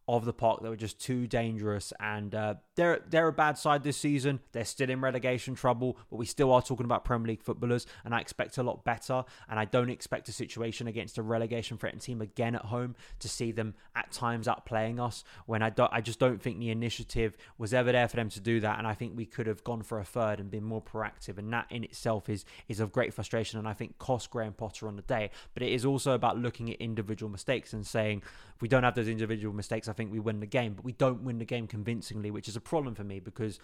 of 0.08 0.26
the 0.26 0.34
park 0.34 0.62
that 0.62 0.70
were 0.70 0.76
just 0.76 1.00
too 1.00 1.28
dangerous. 1.28 1.92
And 2.00 2.34
uh, 2.36 2.56
they're 2.76 3.02
they're 3.10 3.28
a 3.28 3.34
bad 3.34 3.58
side 3.58 3.84
this 3.84 3.98
season. 3.98 4.40
They're 4.52 4.66
still 4.66 4.90
in 4.90 5.02
relegation 5.02 5.56
trouble, 5.56 5.98
but 6.10 6.18
we 6.18 6.26
still 6.26 6.52
are 6.54 6.62
talking 6.62 6.86
about 6.86 7.06
Premier 7.06 7.30
League 7.30 7.44
footballers, 7.44 7.88
and 8.04 8.14
I 8.14 8.20
expect 8.20 8.58
a 8.58 8.64
lot 8.64 8.84
better. 8.84 9.24
And 9.50 9.60
I 9.60 9.66
don't 9.66 9.90
expect 9.90 10.30
a 10.30 10.32
situation 10.32 10.88
against 10.88 11.18
a 11.18 11.24
relegation 11.24 11.78
threatened 11.78 12.02
team 12.02 12.22
again 12.22 12.56
at 12.56 12.66
home 12.66 12.96
to 13.20 13.30
see 13.30 13.52
them 13.52 13.74
at 13.96 14.12
times 14.12 14.48
outplaying 14.48 15.00
us. 15.00 15.24
When 15.46 15.62
I 15.62 15.70
don't, 15.70 15.92
I 15.92 16.02
just 16.02 16.20
don't 16.20 16.42
think 16.42 16.60
the 16.60 16.70
initiative 16.70 17.36
was 17.58 17.74
ever 17.74 17.92
there 17.92 18.08
for 18.08 18.18
them 18.18 18.30
to 18.30 18.40
do 18.40 18.60
that. 18.60 18.78
And 18.78 18.88
I 18.88 18.94
think 18.94 19.14
we 19.16 19.26
could 19.26 19.48
have 19.48 19.64
gone 19.64 19.82
for 19.82 20.00
a 20.00 20.06
third 20.06 20.40
and 20.40 20.52
been 20.52 20.64
more 20.64 20.82
proactive. 20.82 21.38
And 21.38 21.52
that 21.54 21.68
in 21.70 21.84
itself 21.84 22.30
is 22.30 22.46
is 22.68 22.80
of 22.80 22.92
great 22.92 23.14
frustration, 23.14 23.58
and 23.58 23.68
I 23.68 23.74
think 23.74 23.98
cost 23.98 24.30
Graham 24.30 24.54
Potter 24.54 24.88
on 24.88 24.96
the 24.96 25.02
day. 25.02 25.32
But 25.54 25.64
it 25.64 25.72
is 25.72 25.86
also 25.86 26.14
about 26.14 26.38
looking 26.38 26.70
at 26.72 26.78
individual 26.78 27.32
mistakes 27.32 27.74
and 27.74 27.86
saying 27.86 28.22
if 28.56 28.62
we 28.62 28.68
don't 28.68 28.84
have 28.84 28.96
those 28.96 29.10
individual 29.10 29.54
mistakes, 29.54 29.88
think 29.96 30.12
we 30.12 30.20
win 30.20 30.40
the 30.40 30.46
game. 30.46 30.74
But 30.74 30.86
we 30.86 30.92
don't 30.94 31.24
win 31.24 31.40
the 31.40 31.46
game 31.46 31.68
convincingly, 31.68 32.32
which 32.32 32.48
is 32.48 32.56
a 32.56 32.62
problem 32.62 32.96
for 32.96 33.04
me 33.04 33.20
because 33.20 33.60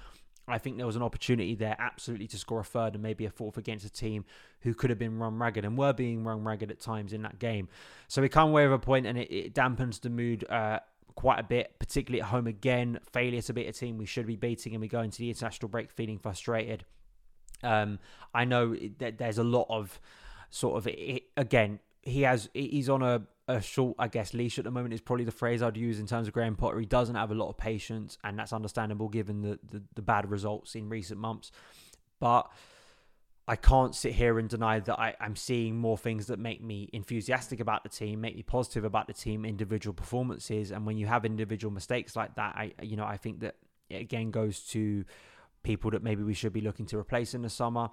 I 0.48 0.58
think 0.58 0.78
there 0.78 0.86
was 0.86 0.96
an 0.96 1.04
opportunity 1.04 1.56
there 1.56 1.76
absolutely 1.80 2.28
to 2.28 2.38
score 2.38 2.60
a 2.60 2.63
third 2.63 2.94
and 2.94 3.04
maybe 3.04 3.26
a 3.26 3.30
fourth 3.30 3.58
against 3.58 3.86
a 3.86 3.91
team 3.91 4.26
who 4.62 4.74
could 4.74 4.89
have 4.89 5.00
been 5.00 5.20
run 5.20 5.38
ragged 5.38 5.65
and 5.65 5.78
were 5.78 5.94
being 5.94 6.24
run 6.24 6.44
ragged 6.44 6.72
at 6.72 6.80
times 6.80 7.13
in 7.13 7.22
that 7.22 7.39
game. 7.39 7.70
So 8.08 8.22
we 8.22 8.30
come 8.30 8.50
away 8.50 8.67
with 8.67 8.74
a 8.74 8.80
point 8.80 9.06
and 9.06 9.17
it, 9.17 9.32
it 9.32 9.54
dampens 9.54 10.02
the 10.02 10.10
mood. 10.10 10.46
Uh, 10.50 10.80
quite 11.15 11.39
a 11.39 11.44
bit, 11.44 11.78
particularly 11.78 12.22
at 12.22 12.28
home 12.28 12.48
again. 12.48 13.00
Failure 13.12 13.41
to 13.41 13.54
beat 13.54 13.67
a 13.67 13.74
team 13.74 13.98
we 13.98 14.06
should 14.06 14.26
be 14.26 14.36
beating, 14.36 14.74
and 14.74 14.82
we 14.82 14.88
go 14.88 15.02
into 15.02 15.20
the 15.20 15.30
international 15.30 15.70
break 15.70 15.91
feeling 15.91 16.17
frustrated. 16.17 16.86
Um, 17.63 18.00
I 18.34 18.46
know 18.46 18.76
that 19.00 19.17
there's 19.17 19.38
a 19.38 19.44
lot 19.44 19.67
of 19.70 20.00
sort 20.50 20.78
of 20.78 20.88
it, 20.88 21.24
again. 21.38 21.80
He 22.04 22.24
has 22.24 22.50
he's 22.54 22.90
on 22.90 23.02
a 23.04 23.24
a 23.48 23.62
short, 23.62 23.96
I 24.00 24.08
guess, 24.08 24.34
leash 24.34 24.58
at 24.58 24.66
the 24.66 24.72
moment 24.72 24.94
is 24.94 25.02
probably 25.02 25.26
the 25.26 25.32
phrase 25.32 25.62
I'd 25.62 25.78
use 25.78 26.00
in 26.00 26.08
terms 26.08 26.28
of 26.28 26.34
Graham 26.34 26.56
Potter. 26.56 26.80
He 26.80 26.86
doesn't 26.86 27.16
have 27.16 27.32
a 27.32 27.36
lot 27.36 27.50
of 27.50 27.58
patience, 27.58 28.18
and 28.24 28.38
that's 28.38 28.54
understandable 28.54 29.10
given 29.10 29.42
the, 29.42 29.60
the, 29.70 29.84
the 29.96 30.02
bad 30.02 30.30
results 30.30 30.76
in 30.76 30.90
recent 30.90 31.20
months. 31.20 31.52
But 32.20 32.50
I 33.48 33.56
can't 33.56 33.96
sit 33.96 34.14
here 34.14 34.40
and 34.40 34.48
deny 34.48 34.80
that 34.80 35.00
I, 35.00 35.16
I'm 35.20 35.36
seeing 35.36 35.78
more 35.78 35.98
things 35.98 36.28
that 36.28 36.40
make 36.40 36.64
me 36.64 36.90
enthusiastic 36.94 37.60
about 37.60 37.84
the 37.84 37.90
team, 37.90 38.22
make 38.22 38.36
me 38.36 38.44
positive 38.44 38.86
about 38.86 39.08
the 39.08 39.14
team, 39.14 39.44
individual 39.44 39.94
performances, 39.94 40.72
and 40.72 40.86
when 40.86 40.98
you 40.98 41.08
have 41.08 41.26
individual 41.26 41.74
mistakes 41.74 42.16
like 42.16 42.36
that, 42.36 42.56
I 42.56 42.74
you 42.82 42.96
know 42.96 43.06
I 43.06 43.18
think 43.18 43.42
that 43.42 43.56
it 43.90 44.02
again 44.02 44.32
goes 44.32 44.62
to 44.68 45.04
people 45.64 45.92
that 45.92 46.04
maybe 46.04 46.24
we 46.24 46.34
should 46.34 46.54
be 46.54 46.62
looking 46.62 46.86
to 46.88 46.98
replace 46.98 47.34
in 47.34 47.42
the 47.42 47.50
summer, 47.50 47.90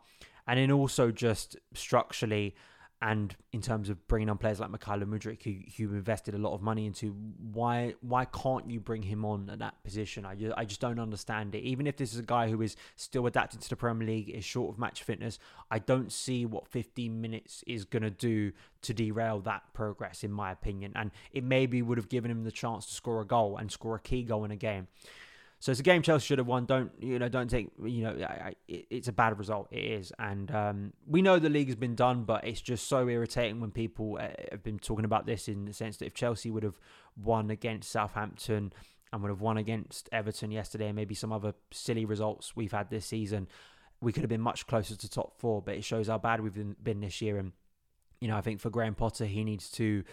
and 0.47 0.59
then 0.59 0.71
also 0.71 1.11
just 1.11 1.57
structurally 1.75 2.55
and 3.01 3.37
in 3.53 3.63
terms 3.63 3.91
of 3.91 4.09
bringing 4.09 4.29
on 4.29 4.39
players 4.39 4.59
like 4.59 4.71
Mykhailo 4.71 5.05
Mudryk, 5.05 5.43
who, 5.45 5.55
who 5.77 5.95
invested 5.95 6.35
a 6.35 6.39
lot 6.39 6.55
of 6.55 6.63
money 6.63 6.85
into, 6.85 7.13
why 7.53 7.95
why 8.01 8.25
can't 8.25 8.69
you 8.69 8.81
bring 8.81 9.03
him 9.03 9.25
on 9.25 9.49
at 9.51 9.61
that 9.61 9.83
position? 9.85 10.25
I 10.25 10.35
just, 10.35 10.55
I 10.57 10.65
just 10.65 10.81
don't 10.81 10.99
understand 10.99 11.55
it. 11.55 11.63
Even 11.63 11.87
if 11.87 11.97
this 11.97 12.13
is 12.13 12.19
a 12.19 12.25
guy 12.25 12.49
who 12.49 12.61
is 12.61 12.75
still 12.97 13.27
adapting 13.27 13.61
to 13.61 13.69
the 13.69 13.77
Premier 13.77 14.07
League, 14.07 14.31
is 14.31 14.45
short 14.45 14.75
of 14.75 14.81
match 14.81 15.05
fitness, 15.05 15.39
I 15.71 15.79
don't 15.79 16.11
see 16.11 16.45
what 16.45 16.67
15 16.67 17.21
minutes 17.21 17.63
is 17.69 17.85
going 17.85 18.03
to 18.03 18.11
do 18.11 18.53
to 18.83 18.93
derail 18.93 19.41
that 19.41 19.63
progress, 19.75 20.25
in 20.25 20.33
my 20.33 20.51
opinion. 20.51 20.93
And 20.97 21.13
it 21.33 21.45
maybe 21.45 21.83
would 21.83 21.99
have 21.99 22.09
given 22.09 22.33
him 22.33 22.43
the 22.43 22.51
chance 22.51 22.87
to 22.87 22.95
score 22.95 23.21
a 23.21 23.27
goal 23.27 23.59
and 23.59 23.71
score 23.71 23.95
a 23.95 24.01
key 24.01 24.25
goal 24.25 24.45
in 24.45 24.51
a 24.51 24.57
game. 24.57 24.89
So 25.61 25.73
it's 25.73 25.81
a 25.81 25.85
game 25.85 26.03
Chelsea 26.03 26.27
should 26.27 26.39
have 26.39 26.47
won. 26.47 26.67
Don't 26.67 26.93
you 27.01 27.19
know? 27.19 27.29
Don't 27.29 27.51
take 27.51 27.69
you 27.83 28.03
know. 28.05 28.17
I, 28.21 28.33
I, 28.33 28.55
it's 28.69 29.09
a 29.09 29.13
bad 29.13 29.39
result. 29.39 29.69
It 29.73 29.85
is, 29.85 30.13
and 30.19 30.51
um, 30.53 30.93
we 31.07 31.21
know 31.21 31.39
the 31.39 31.49
league 31.49 31.67
has 31.67 31.77
been 31.77 31.97
done, 31.97 32.23
but 32.23 32.47
it's 32.47 32.61
just 32.61 32.87
so 32.87 33.09
irritating 33.09 33.61
when 33.61 33.73
people 33.73 34.19
uh, 34.21 34.29
have 34.53 34.63
been 34.63 34.79
talking 34.79 35.05
about 35.05 35.27
this 35.27 35.49
in 35.49 35.65
the 35.65 35.73
sense 35.73 35.97
that 35.97 36.07
if 36.07 36.15
Chelsea 36.15 36.51
would 36.51 36.63
have 36.63 36.79
won 37.17 37.51
against 37.51 37.91
Southampton 37.91 38.73
and 39.13 39.23
would 39.23 39.31
have 39.31 39.41
won 39.41 39.57
against 39.57 40.09
Everton 40.13 40.53
yesterday, 40.53 40.87
and 40.87 40.97
maybe 40.97 41.15
some 41.15 41.33
other 41.33 41.55
silly 41.73 42.05
results 42.05 42.55
we've 42.55 42.73
had 42.73 42.89
this 42.89 43.07
season, 43.07 43.49
we 44.01 44.13
could 44.13 44.23
have 44.23 44.31
been 44.31 44.41
much 44.41 44.69
closer 44.69 44.95
to 44.95 45.11
top 45.11 45.41
four. 45.41 45.61
But 45.61 45.75
it 45.75 45.83
shows 45.83 46.07
how 46.07 46.19
bad 46.19 46.41
we've 46.41 46.55
been, 46.55 46.77
been 46.81 47.01
this 47.01 47.21
year, 47.21 47.37
and 47.37 47.51
you 48.21 48.29
know, 48.29 48.37
I 48.37 48.43
think 48.43 48.61
for 48.61 48.71
Graham 48.71 48.95
Potter, 48.95 49.25
he 49.25 49.43
needs 49.43 49.71
to 49.73 50.05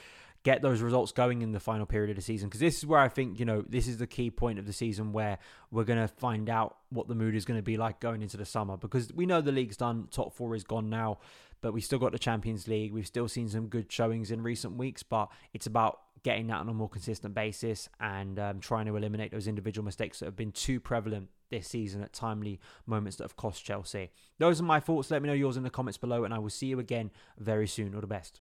get 0.45 0.61
those 0.61 0.79
results 0.79 1.11
going 1.11 1.41
in 1.41 1.51
the 1.53 1.59
final 1.59 1.87
period 1.87 2.11
of 2.11 2.15
the 2.15 2.21
season 2.21 2.47
because 2.47 2.61
this 2.61 2.77
is 2.77 2.85
where 2.85 2.99
I 2.99 3.09
think 3.09 3.39
you 3.39 3.45
know 3.45 3.65
this 3.67 3.87
is 3.87 3.97
the 3.97 4.05
key 4.05 4.29
point 4.29 4.59
of 4.59 4.67
the 4.67 4.73
season 4.73 5.11
where 5.11 5.39
we're 5.71 5.85
going 5.85 5.99
to 5.99 6.07
find 6.07 6.51
out 6.51 6.77
what 6.89 7.07
the 7.07 7.15
mood 7.15 7.35
is 7.35 7.45
going 7.45 7.57
to 7.57 7.63
be 7.63 7.77
like 7.77 7.99
going 7.99 8.21
into 8.21 8.37
the 8.37 8.45
summer 8.45 8.77
because 8.77 9.11
we 9.11 9.25
know 9.25 9.41
the 9.41 9.51
league's 9.51 9.75
done 9.75 10.07
top 10.11 10.33
4 10.35 10.55
is 10.55 10.63
gone 10.63 10.87
now 10.87 11.17
but 11.61 11.73
we 11.73 11.81
still 11.81 11.97
got 11.97 12.11
the 12.11 12.19
Champions 12.19 12.67
League 12.67 12.93
we've 12.93 13.07
still 13.07 13.27
seen 13.27 13.49
some 13.49 13.67
good 13.67 13.91
showings 13.91 14.29
in 14.29 14.43
recent 14.43 14.77
weeks 14.77 15.01
but 15.01 15.31
it's 15.51 15.65
about 15.65 16.01
getting 16.21 16.45
that 16.47 16.57
on 16.57 16.69
a 16.69 16.73
more 16.73 16.89
consistent 16.89 17.33
basis 17.33 17.89
and 17.99 18.37
um, 18.37 18.59
trying 18.59 18.85
to 18.85 18.95
eliminate 18.95 19.31
those 19.31 19.47
individual 19.47 19.83
mistakes 19.83 20.19
that 20.19 20.25
have 20.25 20.35
been 20.35 20.51
too 20.51 20.79
prevalent 20.79 21.27
this 21.49 21.67
season 21.67 22.03
at 22.03 22.13
timely 22.13 22.59
moments 22.85 23.17
that 23.17 23.23
have 23.23 23.35
cost 23.35 23.65
Chelsea. 23.65 24.11
Those 24.37 24.59
are 24.59 24.63
my 24.63 24.79
thoughts. 24.79 25.09
Let 25.09 25.21
me 25.21 25.27
know 25.27 25.33
yours 25.33 25.57
in 25.57 25.63
the 25.63 25.69
comments 25.69 25.97
below, 25.97 26.23
and 26.23 26.33
I 26.33 26.39
will 26.39 26.49
see 26.49 26.65
you 26.65 26.79
again 26.79 27.11
very 27.37 27.67
soon. 27.67 27.93
All 27.93 28.01
the 28.01 28.07
best. 28.07 28.41